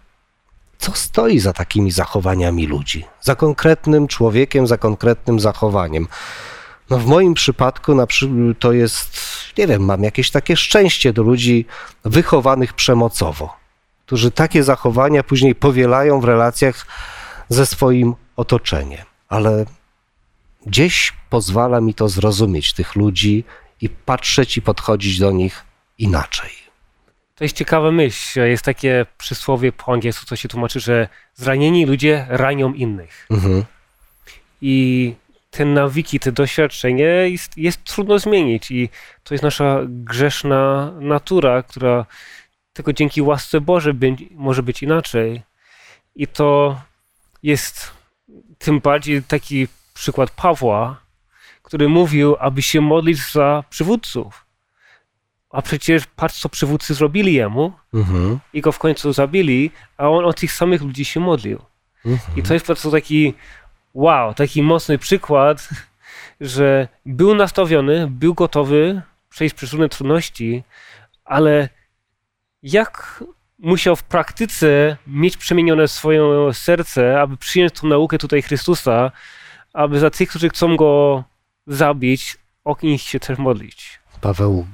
co 0.80 0.92
stoi 0.94 1.38
za 1.38 1.52
takimi 1.52 1.90
zachowaniami 1.90 2.66
ludzi, 2.66 3.04
za 3.20 3.34
konkretnym 3.34 4.08
człowiekiem, 4.08 4.66
za 4.66 4.78
konkretnym 4.78 5.40
zachowaniem. 5.40 6.08
No 6.90 6.98
w 6.98 7.06
moim 7.06 7.34
przypadku 7.34 7.94
na 7.94 8.06
przykład 8.06 8.38
to 8.58 8.72
jest, 8.72 9.20
nie 9.58 9.66
wiem, 9.66 9.84
mam 9.84 10.02
jakieś 10.02 10.30
takie 10.30 10.56
szczęście 10.56 11.12
do 11.12 11.22
ludzi 11.22 11.66
wychowanych 12.04 12.72
przemocowo 12.72 13.60
którzy 14.10 14.30
takie 14.30 14.64
zachowania 14.64 15.22
później 15.22 15.54
powielają 15.54 16.20
w 16.20 16.24
relacjach 16.24 16.86
ze 17.48 17.66
swoim 17.66 18.14
otoczeniem. 18.36 19.06
Ale 19.28 19.66
gdzieś 20.66 21.12
pozwala 21.28 21.80
mi 21.80 21.94
to 21.94 22.08
zrozumieć 22.08 22.72
tych 22.72 22.96
ludzi 22.96 23.44
i 23.80 23.88
patrzeć 23.88 24.56
i 24.56 24.62
podchodzić 24.62 25.18
do 25.18 25.30
nich 25.30 25.64
inaczej. 25.98 26.50
To 27.40 27.44
jest 27.44 27.56
ciekawa 27.56 27.90
myśl. 27.90 28.40
Jest 28.40 28.64
takie 28.64 29.06
przysłowie 29.18 29.72
po 29.72 29.92
angielsku, 29.92 30.26
co 30.26 30.36
się 30.36 30.48
tłumaczy, 30.48 30.80
że 30.80 31.08
zranieni 31.34 31.86
ludzie 31.86 32.26
ranią 32.28 32.72
innych. 32.72 33.26
Mhm. 33.30 33.64
I 34.62 35.14
te 35.50 35.64
nawiki, 35.64 36.20
te 36.20 36.32
doświadczenie 36.32 37.04
jest, 37.04 37.56
jest 37.56 37.84
trudno 37.84 38.18
zmienić 38.18 38.70
i 38.70 38.88
to 39.24 39.34
jest 39.34 39.44
nasza 39.44 39.80
grzeszna 39.86 40.92
natura, 41.00 41.62
która 41.62 42.06
tylko 42.72 42.92
dzięki 42.92 43.22
łasce 43.22 43.60
Boże 43.60 43.94
może 44.30 44.62
być 44.62 44.82
inaczej. 44.82 45.42
I 46.16 46.26
to 46.26 46.80
jest 47.42 47.90
tym 48.58 48.80
bardziej 48.80 49.22
taki 49.22 49.68
przykład 49.94 50.30
Pawła, 50.30 51.00
który 51.62 51.88
mówił, 51.88 52.36
aby 52.40 52.62
się 52.62 52.80
modlić 52.80 53.32
za 53.32 53.64
przywódców. 53.70 54.49
A 55.50 55.62
przecież 55.62 56.06
patrz, 56.16 56.40
co 56.40 56.48
przywódcy 56.48 56.94
zrobili 56.94 57.34
jemu 57.34 57.72
mhm. 57.94 58.38
i 58.52 58.60
go 58.60 58.72
w 58.72 58.78
końcu 58.78 59.12
zabili, 59.12 59.70
a 59.96 60.08
on 60.08 60.24
o 60.24 60.32
tych 60.32 60.52
samych 60.52 60.82
ludzi 60.82 61.04
się 61.04 61.20
modlił. 61.20 61.58
Mhm. 62.06 62.38
I 62.38 62.42
to 62.42 62.54
jest 62.54 62.66
po 62.66 62.72
prostu 62.72 62.90
taki 62.90 63.34
wow, 63.94 64.34
taki 64.34 64.62
mocny 64.62 64.98
przykład, 64.98 65.68
że 66.40 66.88
był 67.06 67.34
nastawiony, 67.34 68.06
był 68.10 68.34
gotowy 68.34 69.02
przejść 69.28 69.54
przez 69.54 69.72
różne 69.72 69.88
trudności, 69.88 70.64
ale 71.24 71.68
jak 72.62 73.24
musiał 73.58 73.96
w 73.96 74.02
praktyce 74.02 74.96
mieć 75.06 75.36
przemienione 75.36 75.88
swoje 75.88 76.22
serce, 76.52 77.20
aby 77.20 77.36
przyjąć 77.36 77.72
tą 77.72 77.88
naukę 77.88 78.18
tutaj 78.18 78.42
Chrystusa, 78.42 79.12
aby 79.72 80.00
za 80.00 80.10
tych, 80.10 80.30
którzy 80.30 80.48
chcą 80.48 80.76
go 80.76 81.24
zabić, 81.66 82.36
o 82.64 82.76
nich 82.82 83.02
się 83.02 83.20
też 83.20 83.38
modlić. 83.38 83.99
Paweł 84.20 84.66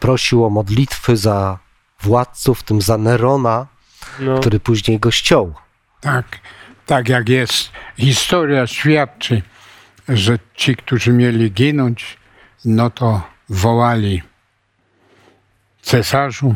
prosił 0.00 0.44
o 0.44 0.50
modlitwy 0.50 1.16
za 1.16 1.58
władców, 2.00 2.60
w 2.60 2.62
tym 2.62 2.82
za 2.82 2.98
Nerona, 2.98 3.66
no. 4.20 4.38
który 4.38 4.60
później 4.60 4.98
go 4.98 5.10
ściął. 5.10 5.54
Tak, 6.00 6.38
tak 6.86 7.08
jak 7.08 7.28
jest. 7.28 7.70
Historia 7.96 8.66
świadczy, 8.66 9.42
że 10.08 10.38
ci, 10.54 10.76
którzy 10.76 11.12
mieli 11.12 11.52
ginąć, 11.52 12.18
no 12.64 12.90
to 12.90 13.22
wołali 13.48 14.22
cesarzu, 15.82 16.54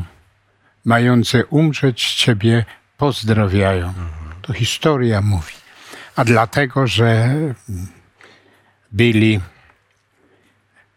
mające 0.85 1.47
umrzeć 1.47 2.15
Ciebie 2.15 2.65
pozdrawiają. 2.97 3.93
To 4.43 4.53
historia 4.53 5.21
mówi. 5.21 5.55
A 6.17 6.25
dlatego, 6.25 6.87
że 6.87 7.35
byli 8.93 9.41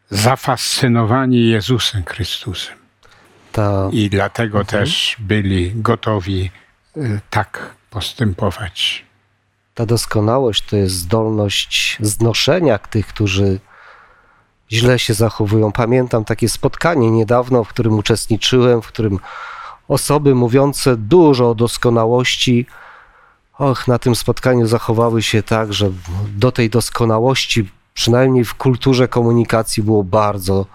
zafascynowani 0.09 1.49
Jezusem 1.49 2.03
Chrystusem. 2.05 2.75
To... 3.51 3.89
I 3.93 4.09
dlatego 4.09 4.59
mhm. 4.59 4.65
też 4.65 5.15
byli 5.19 5.71
gotowi 5.75 6.51
y, 6.97 7.19
tak 7.29 7.75
postępować. 7.89 9.05
Ta 9.73 9.85
doskonałość 9.85 10.65
to 10.65 10.75
jest 10.75 10.95
zdolność 10.95 11.97
znoszenia 11.99 12.77
tych, 12.77 13.07
którzy 13.07 13.59
źle 14.71 14.99
się 14.99 15.13
zachowują. 15.13 15.71
Pamiętam 15.71 16.25
takie 16.25 16.49
spotkanie 16.49 17.11
niedawno, 17.11 17.63
w 17.63 17.67
którym 17.67 17.93
uczestniczyłem, 17.93 18.81
w 18.81 18.87
którym 18.87 19.19
osoby 19.87 20.35
mówiące 20.35 20.97
dużo 20.97 21.49
o 21.49 21.55
doskonałości, 21.55 22.65
och, 23.59 23.87
na 23.87 23.99
tym 23.99 24.15
spotkaniu 24.15 24.67
zachowały 24.67 25.23
się 25.23 25.43
tak, 25.43 25.73
że 25.73 25.91
do 26.37 26.51
tej 26.51 26.69
doskonałości, 26.69 27.69
przynajmniej 27.95 28.45
w 28.45 28.53
kulturze 28.53 29.07
komunikacji, 29.07 29.83
było 29.83 30.03
bardzo, 30.03 30.65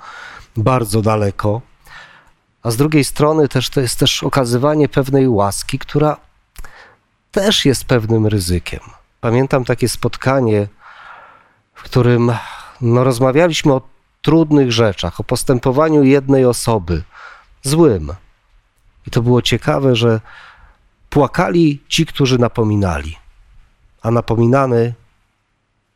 bardzo 0.56 1.02
daleko. 1.02 1.60
A 2.62 2.70
z 2.70 2.76
drugiej 2.76 3.04
strony 3.04 3.48
też 3.48 3.70
to 3.70 3.80
jest 3.80 3.98
też 3.98 4.22
okazywanie 4.22 4.88
pewnej 4.88 5.28
łaski, 5.28 5.78
która 5.78 6.16
też 7.30 7.64
jest 7.64 7.84
pewnym 7.84 8.26
ryzykiem. 8.26 8.80
Pamiętam 9.20 9.64
takie 9.64 9.88
spotkanie, 9.88 10.68
w 11.74 11.82
którym 11.82 12.32
no, 12.80 13.04
rozmawialiśmy 13.04 13.72
o 13.72 13.82
trudnych 14.22 14.72
rzeczach, 14.72 15.20
o 15.20 15.24
postępowaniu 15.24 16.02
jednej 16.04 16.44
osoby, 16.44 17.02
złym, 17.62 18.12
i 19.06 19.10
to 19.10 19.22
było 19.22 19.42
ciekawe, 19.42 19.96
że 19.96 20.20
płakali 21.10 21.82
ci, 21.88 22.06
którzy 22.06 22.38
napominali, 22.38 23.16
a 24.02 24.10
napominany 24.10 24.94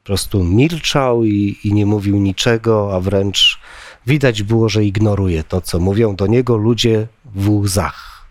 po 0.04 0.06
prostu 0.06 0.44
milczał 0.44 1.24
i, 1.24 1.58
i 1.64 1.72
nie 1.72 1.86
mówił 1.86 2.16
niczego, 2.16 2.96
a 2.96 3.00
wręcz 3.00 3.60
Widać 4.06 4.42
było, 4.42 4.68
że 4.68 4.84
ignoruje 4.84 5.44
to, 5.44 5.60
co 5.60 5.78
mówią 5.78 6.16
do 6.16 6.26
niego 6.26 6.56
ludzie 6.56 7.06
w 7.34 7.50
łzach. 7.50 8.26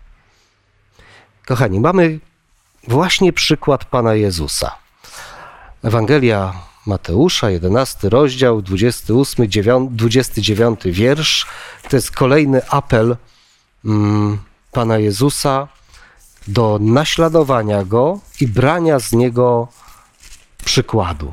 Kochani, 1.46 1.80
mamy 1.80 2.18
właśnie 2.88 3.32
przykład 3.32 3.84
Pana 3.84 4.14
Jezusa. 4.14 4.74
Ewangelia 5.82 6.54
Mateusza, 6.86 7.50
11 7.50 8.08
rozdział, 8.08 8.62
28, 8.62 9.50
9, 9.50 9.90
29 9.92 10.80
wiersz. 10.84 11.46
To 11.90 11.96
jest 11.96 12.10
kolejny 12.10 12.68
apel 12.68 13.16
mm, 13.84 14.38
Pana 14.72 14.98
Jezusa 14.98 15.68
do 16.48 16.78
naśladowania 16.80 17.84
Go 17.84 18.20
i 18.40 18.48
brania 18.48 18.98
z 19.00 19.12
Niego 19.12 19.68
przykładu. 20.64 21.32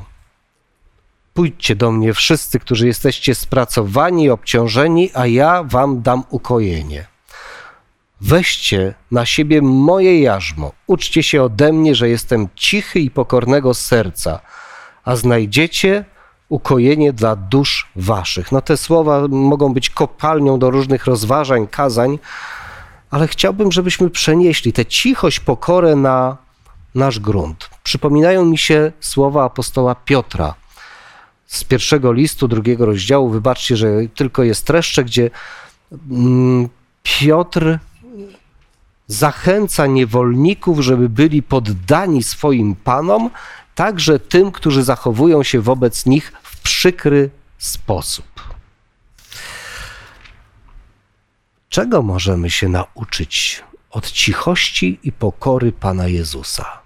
Pójdźcie 1.33 1.75
do 1.75 1.91
mnie 1.91 2.13
wszyscy, 2.13 2.59
którzy 2.59 2.87
jesteście 2.87 3.35
spracowani 3.35 4.23
i 4.23 4.29
obciążeni, 4.29 5.09
a 5.13 5.27
ja 5.27 5.63
wam 5.63 6.01
dam 6.01 6.23
ukojenie. 6.29 7.07
Weźcie 8.21 8.93
na 9.11 9.25
siebie 9.25 9.61
moje 9.61 10.21
jarzmo, 10.21 10.71
uczcie 10.87 11.23
się 11.23 11.43
ode 11.43 11.73
mnie, 11.73 11.95
że 11.95 12.09
jestem 12.09 12.47
cichy 12.55 12.99
i 12.99 13.11
pokornego 13.11 13.73
serca, 13.73 14.39
a 15.05 15.15
znajdziecie 15.15 16.05
ukojenie 16.49 17.13
dla 17.13 17.35
dusz 17.35 17.91
waszych. 17.95 18.51
No 18.51 18.61
te 18.61 18.77
słowa 18.77 19.27
mogą 19.27 19.73
być 19.73 19.89
kopalnią 19.89 20.59
do 20.59 20.69
różnych 20.71 21.05
rozważań, 21.05 21.67
kazań, 21.67 22.19
ale 23.11 23.27
chciałbym, 23.27 23.71
żebyśmy 23.71 24.09
przenieśli 24.09 24.73
tę 24.73 24.85
cichość, 24.85 25.39
pokorę 25.39 25.95
na 25.95 26.37
nasz 26.95 27.19
grunt. 27.19 27.69
Przypominają 27.83 28.45
mi 28.45 28.57
się 28.57 28.91
słowa 28.99 29.45
apostoła 29.45 29.95
Piotra 29.95 30.60
z 31.51 31.63
pierwszego 31.63 32.13
listu, 32.13 32.47
drugiego 32.47 32.85
rozdziału. 32.85 33.29
Wybaczcie, 33.29 33.77
że 33.77 33.87
tylko 34.15 34.43
jest 34.43 34.61
streszczę, 34.61 35.03
gdzie 35.03 35.29
mm, 36.11 36.69
Piotr 37.03 37.79
zachęca 39.07 39.87
niewolników, 39.87 40.79
żeby 40.79 41.09
byli 41.09 41.43
poddani 41.43 42.23
swoim 42.23 42.75
panom, 42.75 43.29
także 43.75 44.19
tym, 44.19 44.51
którzy 44.51 44.83
zachowują 44.83 45.43
się 45.43 45.61
wobec 45.61 46.05
nich 46.05 46.33
w 46.43 46.61
przykry 46.61 47.29
sposób. 47.57 48.25
Czego 51.69 52.01
możemy 52.01 52.49
się 52.49 52.69
nauczyć 52.69 53.63
od 53.89 54.11
cichości 54.11 54.99
i 55.03 55.11
pokory 55.11 55.71
Pana 55.71 56.07
Jezusa? 56.07 56.80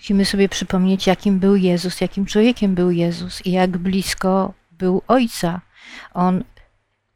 Musimy 0.00 0.24
sobie 0.24 0.48
przypomnieć, 0.48 1.06
jakim 1.06 1.38
był 1.38 1.56
Jezus, 1.56 2.00
jakim 2.00 2.26
człowiekiem 2.26 2.74
był 2.74 2.90
Jezus 2.90 3.46
i 3.46 3.52
jak 3.52 3.78
blisko 3.78 4.52
był 4.72 5.02
Ojca. 5.08 5.60
On 6.14 6.44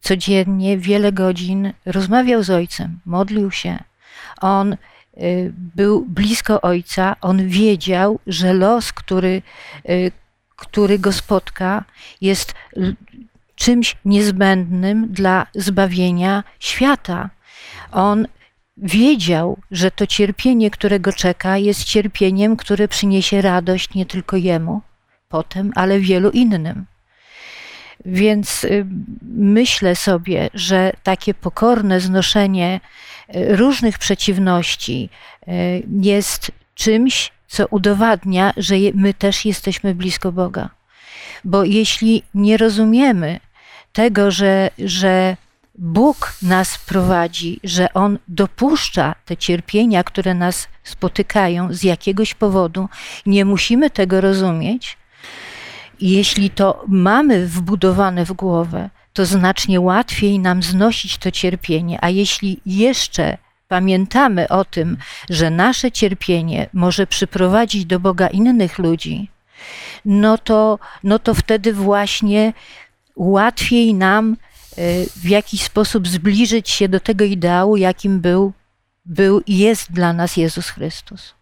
codziennie 0.00 0.78
wiele 0.78 1.12
godzin 1.12 1.72
rozmawiał 1.86 2.42
z 2.42 2.50
Ojcem, 2.50 3.00
modlił 3.06 3.50
się. 3.50 3.78
On 4.40 4.72
y, 4.72 5.52
był 5.56 6.04
blisko 6.04 6.60
Ojca, 6.60 7.16
on 7.20 7.48
wiedział, 7.48 8.18
że 8.26 8.52
los, 8.52 8.92
który, 8.92 9.42
y, 9.88 10.12
który 10.56 10.98
go 10.98 11.12
spotka, 11.12 11.84
jest 12.20 12.54
czymś 13.54 13.96
niezbędnym 14.04 15.12
dla 15.12 15.46
zbawienia 15.54 16.44
świata. 16.58 17.30
On 17.92 18.26
wiedział, 18.76 19.58
że 19.70 19.90
to 19.90 20.06
cierpienie, 20.06 20.70
które 20.70 21.00
go 21.00 21.12
czeka, 21.12 21.58
jest 21.58 21.84
cierpieniem, 21.84 22.56
które 22.56 22.88
przyniesie 22.88 23.42
radość 23.42 23.94
nie 23.94 24.06
tylko 24.06 24.36
jemu 24.36 24.80
potem, 25.28 25.72
ale 25.74 26.00
wielu 26.00 26.30
innym. 26.30 26.86
Więc 28.04 28.64
y, 28.64 28.86
myślę 29.22 29.96
sobie, 29.96 30.50
że 30.54 30.92
takie 31.02 31.34
pokorne 31.34 32.00
znoszenie 32.00 32.80
y, 33.36 33.56
różnych 33.56 33.98
przeciwności 33.98 35.08
y, 35.48 35.50
jest 36.00 36.52
czymś, 36.74 37.32
co 37.48 37.66
udowadnia, 37.66 38.52
że 38.56 38.74
my 38.94 39.14
też 39.14 39.44
jesteśmy 39.44 39.94
blisko 39.94 40.32
Boga. 40.32 40.70
Bo 41.44 41.64
jeśli 41.64 42.22
nie 42.34 42.56
rozumiemy 42.56 43.40
tego, 43.92 44.30
że, 44.30 44.70
że 44.78 45.36
Bóg 45.78 46.32
nas 46.42 46.78
prowadzi, 46.78 47.60
że 47.64 47.94
On 47.94 48.18
dopuszcza 48.28 49.14
te 49.24 49.36
cierpienia, 49.36 50.04
które 50.04 50.34
nas 50.34 50.68
spotykają 50.84 51.72
z 51.72 51.82
jakiegoś 51.82 52.34
powodu, 52.34 52.88
nie 53.26 53.44
musimy 53.44 53.90
tego 53.90 54.20
rozumieć. 54.20 54.96
Jeśli 56.00 56.50
to 56.50 56.84
mamy 56.88 57.46
wbudowane 57.46 58.24
w 58.24 58.32
głowę, 58.32 58.90
to 59.12 59.26
znacznie 59.26 59.80
łatwiej 59.80 60.38
nam 60.38 60.62
znosić 60.62 61.18
to 61.18 61.30
cierpienie, 61.30 61.98
a 62.00 62.10
jeśli 62.10 62.60
jeszcze 62.66 63.38
pamiętamy 63.68 64.48
o 64.48 64.64
tym, 64.64 64.96
że 65.30 65.50
nasze 65.50 65.92
cierpienie 65.92 66.66
może 66.72 67.06
przyprowadzić 67.06 67.84
do 67.84 68.00
Boga 68.00 68.26
innych 68.26 68.78
ludzi, 68.78 69.30
no 70.04 70.38
to, 70.38 70.78
no 71.04 71.18
to 71.18 71.34
wtedy 71.34 71.72
właśnie 71.72 72.52
łatwiej 73.16 73.94
nam 73.94 74.36
w 75.16 75.28
jakiś 75.28 75.62
sposób 75.62 76.08
zbliżyć 76.08 76.70
się 76.70 76.88
do 76.88 77.00
tego 77.00 77.24
ideału, 77.24 77.76
jakim 77.76 78.20
był, 78.20 78.52
był 79.04 79.40
i 79.46 79.58
jest 79.58 79.92
dla 79.92 80.12
nas 80.12 80.36
Jezus 80.36 80.70
Chrystus. 80.70 81.34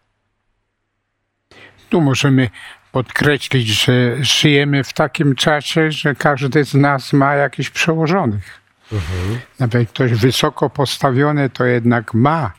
Tu 1.89 2.01
możemy 2.01 2.49
podkreślić, 2.91 3.67
że 3.67 4.23
żyjemy 4.23 4.83
w 4.83 4.93
takim 4.93 5.35
czasie, 5.35 5.91
że 5.91 6.15
każdy 6.15 6.63
z 6.63 6.73
nas 6.73 7.13
ma 7.13 7.35
jakichś 7.35 7.69
przełożonych. 7.69 8.61
Mhm. 8.91 9.39
Nawet 9.59 9.89
ktoś 9.89 10.11
wysoko 10.11 10.69
postawiony 10.69 11.49
to 11.49 11.65
jednak 11.65 12.13
ma 12.13 12.51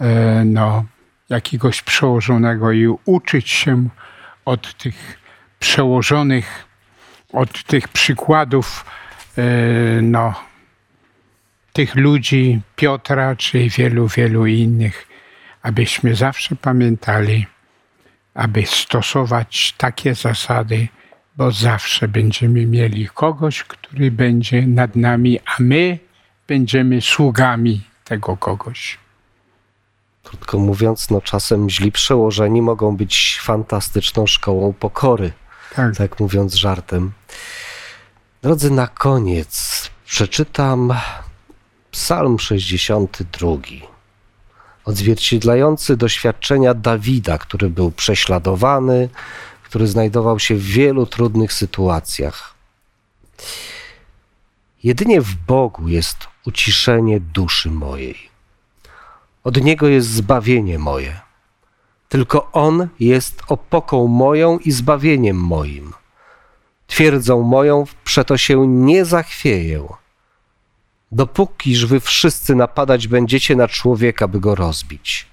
e, 0.00 0.44
no, 0.44 0.84
jakiegoś 1.28 1.82
przełożonego 1.82 2.72
i 2.72 2.86
uczyć 3.04 3.50
się 3.50 3.88
od 4.44 4.74
tych 4.74 5.18
przełożonych 5.58 6.66
od 7.32 7.62
tych 7.64 7.88
przykładów 7.88 8.84
no, 10.02 10.34
tych 11.72 11.94
ludzi, 11.94 12.60
Piotra 12.76 13.36
czy 13.36 13.68
wielu, 13.68 14.08
wielu 14.08 14.46
innych, 14.46 15.06
abyśmy 15.62 16.14
zawsze 16.14 16.56
pamiętali, 16.56 17.46
aby 18.34 18.66
stosować 18.66 19.74
takie 19.78 20.14
zasady, 20.14 20.88
bo 21.36 21.50
zawsze 21.50 22.08
będziemy 22.08 22.66
mieli 22.66 23.08
kogoś, 23.08 23.64
który 23.64 24.10
będzie 24.10 24.66
nad 24.66 24.96
nami, 24.96 25.40
a 25.46 25.52
my 25.58 25.98
będziemy 26.48 27.00
sługami 27.00 27.80
tego 28.04 28.36
kogoś. 28.36 28.98
Krótko 30.24 30.58
mówiąc, 30.58 31.10
no 31.10 31.20
czasem 31.20 31.70
źli 31.70 31.92
przełożeni 31.92 32.62
mogą 32.62 32.96
być 32.96 33.38
fantastyczną 33.42 34.26
szkołą 34.26 34.72
pokory 34.72 35.32
tak. 35.74 35.96
tak 35.96 36.20
mówiąc 36.20 36.54
żartem. 36.54 37.12
Drodzy, 38.42 38.70
na 38.70 38.86
koniec 38.86 39.90
przeczytam 40.04 40.94
Psalm 41.90 42.38
62, 42.38 43.48
odzwierciedlający 44.84 45.96
doświadczenia 45.96 46.74
Dawida, 46.74 47.38
który 47.38 47.70
był 47.70 47.90
prześladowany, 47.90 49.08
który 49.62 49.86
znajdował 49.86 50.38
się 50.38 50.54
w 50.54 50.62
wielu 50.62 51.06
trudnych 51.06 51.52
sytuacjach. 51.52 52.54
Jedynie 54.82 55.20
w 55.20 55.34
Bogu 55.34 55.88
jest 55.88 56.16
uciszenie 56.46 57.20
duszy 57.20 57.70
mojej. 57.70 58.16
Od 59.44 59.64
Niego 59.64 59.88
jest 59.88 60.08
zbawienie 60.08 60.78
moje. 60.78 61.20
Tylko 62.08 62.52
On 62.52 62.88
jest 63.00 63.42
opoką 63.48 64.06
moją 64.06 64.58
i 64.58 64.72
zbawieniem 64.72 65.36
moim. 65.36 65.92
Twierdzą 66.86 67.42
moją, 67.42 67.84
przeto 68.04 68.36
się 68.36 68.66
nie 68.66 69.04
zachwieję. 69.04 69.86
Dopókiż 71.12 71.86
wy 71.86 72.00
wszyscy 72.00 72.54
napadać 72.54 73.08
będziecie 73.08 73.56
na 73.56 73.68
człowieka, 73.68 74.28
by 74.28 74.40
go 74.40 74.54
rozbić. 74.54 75.26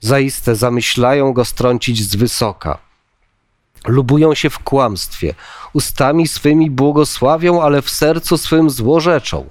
Zaiste 0.00 0.56
zamyślają 0.56 1.32
go 1.32 1.44
strącić 1.44 2.10
z 2.10 2.16
wysoka. 2.16 2.78
Lubują 3.86 4.34
się 4.34 4.50
w 4.50 4.58
kłamstwie, 4.58 5.34
ustami 5.72 6.28
swymi 6.28 6.70
błogosławią, 6.70 7.62
ale 7.62 7.82
w 7.82 7.90
sercu 7.90 8.38
swym 8.38 8.70
złorzeczą. 8.70 9.48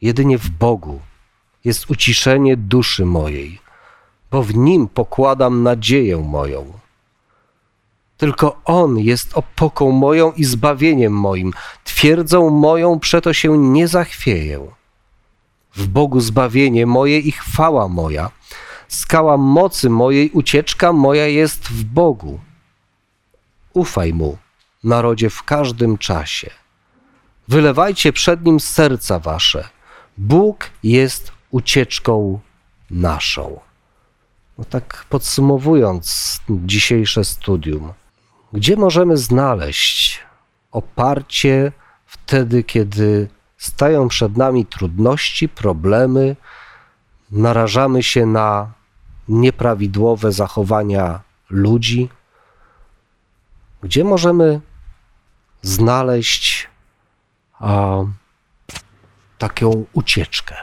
Jedynie 0.00 0.38
w 0.38 0.50
Bogu 0.50 1.00
jest 1.64 1.90
uciszenie 1.90 2.56
duszy 2.56 3.04
mojej 3.04 3.66
bo 4.30 4.42
w 4.42 4.54
Nim 4.54 4.88
pokładam 4.88 5.62
nadzieję 5.62 6.16
moją. 6.16 6.72
Tylko 8.16 8.60
On 8.64 8.98
jest 8.98 9.34
opoką 9.34 9.90
moją 9.90 10.32
i 10.32 10.44
zbawieniem 10.44 11.12
moim, 11.12 11.52
twierdzą 11.84 12.50
moją, 12.50 13.00
przeto 13.00 13.32
się 13.32 13.58
nie 13.58 13.88
zachwieję. 13.88 14.66
W 15.74 15.86
Bogu 15.86 16.20
zbawienie 16.20 16.86
moje 16.86 17.18
i 17.18 17.32
chwała 17.32 17.88
moja, 17.88 18.30
skała 18.88 19.36
mocy 19.36 19.90
mojej, 19.90 20.30
ucieczka 20.30 20.92
moja 20.92 21.26
jest 21.26 21.68
w 21.68 21.84
Bogu. 21.84 22.40
Ufaj 23.72 24.12
Mu, 24.12 24.38
narodzie, 24.84 25.30
w 25.30 25.42
każdym 25.42 25.98
czasie. 25.98 26.50
Wylewajcie 27.48 28.12
przed 28.12 28.44
nim 28.44 28.60
serca 28.60 29.18
wasze. 29.18 29.68
Bóg 30.18 30.70
jest 30.82 31.32
ucieczką 31.50 32.40
naszą. 32.90 33.60
No 34.58 34.64
tak 34.64 35.06
podsumowując 35.08 36.40
dzisiejsze 36.48 37.24
studium, 37.24 37.92
gdzie 38.52 38.76
możemy 38.76 39.16
znaleźć 39.16 40.20
oparcie 40.72 41.72
wtedy, 42.06 42.62
kiedy 42.64 43.28
stają 43.58 44.08
przed 44.08 44.36
nami 44.36 44.66
trudności, 44.66 45.48
problemy, 45.48 46.36
narażamy 47.30 48.02
się 48.02 48.26
na 48.26 48.72
nieprawidłowe 49.28 50.32
zachowania 50.32 51.20
ludzi? 51.50 52.08
Gdzie 53.82 54.04
możemy 54.04 54.60
znaleźć 55.62 56.68
a, 57.60 57.96
taką 59.38 59.84
ucieczkę? 59.92 60.54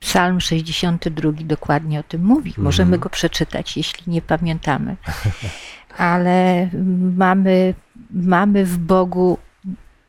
Psalm 0.00 0.40
62 0.40 1.32
dokładnie 1.32 2.00
o 2.00 2.02
tym 2.02 2.24
mówi. 2.24 2.54
Możemy 2.56 2.88
Mhm. 2.88 3.00
go 3.00 3.10
przeczytać, 3.10 3.76
jeśli 3.76 4.12
nie 4.12 4.22
pamiętamy. 4.22 4.96
Ale 5.98 6.68
mamy, 7.16 7.74
mamy 8.10 8.64
w 8.64 8.78
Bogu 8.78 9.38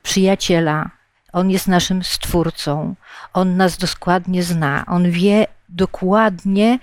przyjaciela. 0.03 0.89
On 1.33 1.51
jest 1.51 1.67
naszym 1.67 2.03
stwórcą. 2.03 2.95
On 3.33 3.57
nas 3.57 3.77
dokładnie 3.77 4.43
zna. 4.43 4.85
On 4.87 5.11
wie 5.11 5.47
dokładnie, 5.69 6.79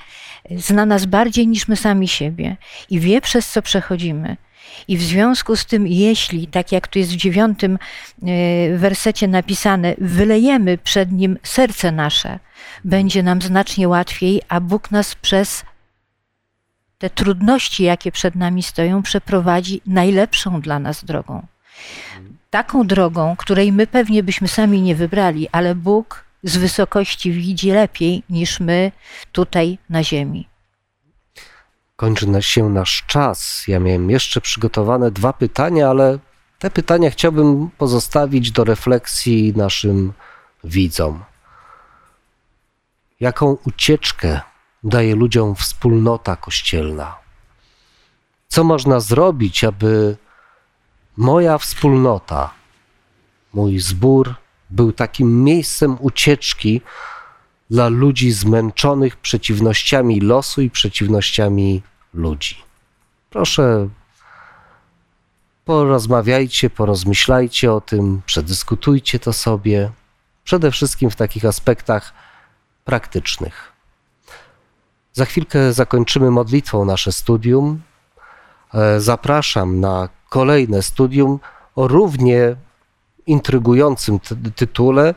zna 0.56 0.86
nas 0.86 1.06
bardziej 1.06 1.48
niż 1.48 1.68
my 1.68 1.76
sami 1.76 2.08
siebie 2.08 2.56
i 2.90 3.00
wie, 3.00 3.20
przez 3.20 3.50
co 3.50 3.62
przechodzimy. 3.62 4.36
I 4.88 4.96
w 4.96 5.02
związku 5.02 5.56
z 5.56 5.66
tym, 5.66 5.86
jeśli, 5.86 6.46
tak 6.46 6.72
jak 6.72 6.88
tu 6.88 6.98
jest 6.98 7.12
w 7.12 7.16
dziewiątym 7.16 7.78
e, 8.22 8.76
wersecie 8.76 9.28
napisane, 9.28 9.94
wylejemy 9.98 10.78
przed 10.78 11.12
nim 11.12 11.38
serce 11.42 11.92
nasze, 11.92 12.38
będzie 12.84 13.22
nam 13.22 13.42
znacznie 13.42 13.88
łatwiej, 13.88 14.42
a 14.48 14.60
Bóg 14.60 14.90
nas 14.90 15.14
przez 15.14 15.64
te 17.02 17.10
trudności, 17.10 17.82
jakie 17.82 18.12
przed 18.12 18.34
nami 18.34 18.62
stoją, 18.62 19.02
przeprowadzi 19.02 19.80
najlepszą 19.86 20.60
dla 20.60 20.78
nas 20.78 21.04
drogą. 21.04 21.46
Taką 22.50 22.86
drogą, 22.86 23.36
której 23.36 23.72
my 23.72 23.86
pewnie 23.86 24.22
byśmy 24.22 24.48
sami 24.48 24.82
nie 24.82 24.94
wybrali, 24.94 25.48
ale 25.52 25.74
Bóg 25.74 26.24
z 26.42 26.56
wysokości 26.56 27.32
widzi 27.32 27.70
lepiej 27.70 28.22
niż 28.30 28.60
my 28.60 28.92
tutaj 29.32 29.78
na 29.90 30.04
ziemi. 30.04 30.48
Kończy 31.96 32.26
się 32.40 32.68
nasz 32.68 33.04
czas. 33.06 33.64
Ja 33.68 33.80
miałem 33.80 34.10
jeszcze 34.10 34.40
przygotowane 34.40 35.10
dwa 35.10 35.32
pytania, 35.32 35.90
ale 35.90 36.18
te 36.58 36.70
pytania 36.70 37.10
chciałbym 37.10 37.70
pozostawić 37.78 38.50
do 38.50 38.64
refleksji 38.64 39.52
naszym 39.56 40.12
widzom. 40.64 41.24
Jaką 43.20 43.56
ucieczkę 43.66 44.40
daje 44.84 45.14
ludziom 45.14 45.54
wspólnota 45.54 46.36
kościelna? 46.36 47.16
Co 48.48 48.64
można 48.64 49.00
zrobić, 49.00 49.64
aby 49.64 50.16
moja 51.16 51.58
wspólnota, 51.58 52.50
mój 53.52 53.78
zbór 53.78 54.34
był 54.70 54.92
takim 54.92 55.44
miejscem 55.44 55.96
ucieczki 56.00 56.80
dla 57.70 57.88
ludzi 57.88 58.32
zmęczonych 58.32 59.16
przeciwnościami 59.16 60.20
losu 60.20 60.62
i 60.62 60.70
przeciwnościami 60.70 61.82
ludzi? 62.14 62.56
Proszę, 63.30 63.88
porozmawiajcie, 65.64 66.70
porozmyślajcie 66.70 67.72
o 67.72 67.80
tym, 67.80 68.22
przedyskutujcie 68.26 69.18
to 69.18 69.32
sobie, 69.32 69.90
przede 70.44 70.70
wszystkim 70.70 71.10
w 71.10 71.16
takich 71.16 71.44
aspektach 71.44 72.12
praktycznych. 72.84 73.71
Za 75.12 75.24
chwilkę 75.24 75.72
zakończymy 75.72 76.30
modlitwą 76.30 76.84
nasze 76.84 77.12
studium. 77.12 77.82
E, 78.74 79.00
Zapraszam 79.00 79.80
na 79.80 80.08
kolejne 80.28 80.82
studium 80.82 81.40
o 81.76 81.88
równie 81.88 82.56
intrygującym 83.26 84.20
ty- 84.20 84.36
tytule 84.50 85.14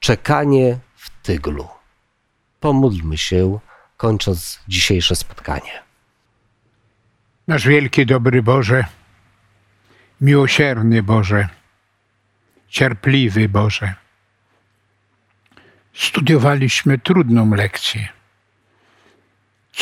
Czekanie 0.00 0.78
w 0.96 1.10
tyglu. 1.22 1.68
Pomódlmy 2.60 3.18
się, 3.18 3.58
kończąc 3.96 4.60
dzisiejsze 4.68 5.16
spotkanie. 5.16 5.82
Nasz 7.48 7.66
wielki, 7.68 8.06
dobry 8.06 8.42
Boże, 8.42 8.84
miłosierny 10.20 11.02
Boże, 11.02 11.48
cierpliwy 12.68 13.48
Boże. 13.48 13.94
Studiowaliśmy 15.94 16.98
trudną 16.98 17.50
lekcję. 17.54 18.08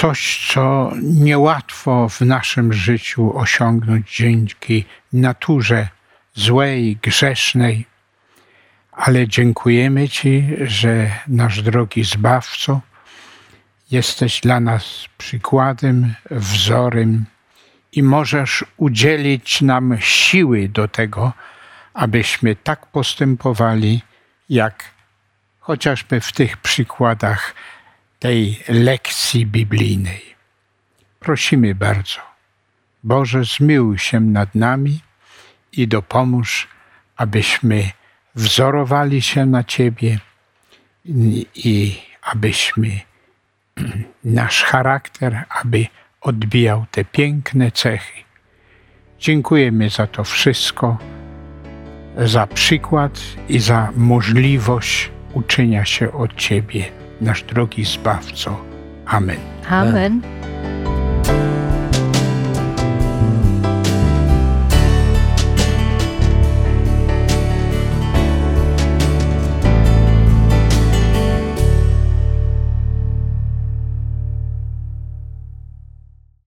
Coś, 0.00 0.48
co 0.52 0.92
niełatwo 1.02 2.08
w 2.08 2.20
naszym 2.20 2.72
życiu 2.72 3.38
osiągnąć 3.38 4.16
dzięki 4.16 4.84
naturze 5.12 5.88
złej, 6.34 6.96
grzesznej, 7.02 7.86
ale 8.92 9.28
dziękujemy 9.28 10.08
Ci, 10.08 10.48
że 10.60 11.10
nasz 11.28 11.62
drogi 11.62 12.04
Zbawco, 12.04 12.80
jesteś 13.90 14.40
dla 14.40 14.60
nas 14.60 15.04
przykładem, 15.18 16.14
wzorem 16.30 17.24
i 17.92 18.02
możesz 18.02 18.64
udzielić 18.76 19.62
nam 19.62 19.96
siły 20.00 20.68
do 20.68 20.88
tego, 20.88 21.32
abyśmy 21.94 22.56
tak 22.56 22.86
postępowali, 22.86 24.02
jak 24.48 24.84
chociażby 25.58 26.20
w 26.20 26.32
tych 26.32 26.56
przykładach 26.56 27.54
tej 28.20 28.60
lekcji 28.68 29.46
biblijnej. 29.46 30.22
Prosimy 31.20 31.74
bardzo, 31.74 32.20
Boże, 33.04 33.44
zmiłuj 33.44 33.98
się 33.98 34.20
nad 34.20 34.54
nami 34.54 35.00
i 35.72 35.88
dopomóż, 35.88 36.68
abyśmy 37.16 37.90
wzorowali 38.34 39.22
się 39.22 39.46
na 39.46 39.64
Ciebie 39.64 40.18
i, 41.54 42.02
abyśmy 42.22 43.00
nasz 44.24 44.62
charakter, 44.62 45.44
aby 45.62 45.86
odbijał 46.20 46.86
te 46.90 47.04
piękne 47.04 47.72
cechy. 47.72 48.22
Dziękujemy 49.18 49.90
za 49.90 50.06
to 50.06 50.24
wszystko, 50.24 50.98
za 52.16 52.46
przykład 52.46 53.20
i 53.48 53.58
za 53.58 53.92
możliwość 53.96 55.10
uczenia 55.34 55.84
się 55.84 56.12
od 56.12 56.36
Ciebie, 56.36 57.00
nasz 57.20 57.42
drogi 57.42 57.84
Zbawco. 57.84 58.56
Amen. 59.06 59.38
Amen. 59.70 60.22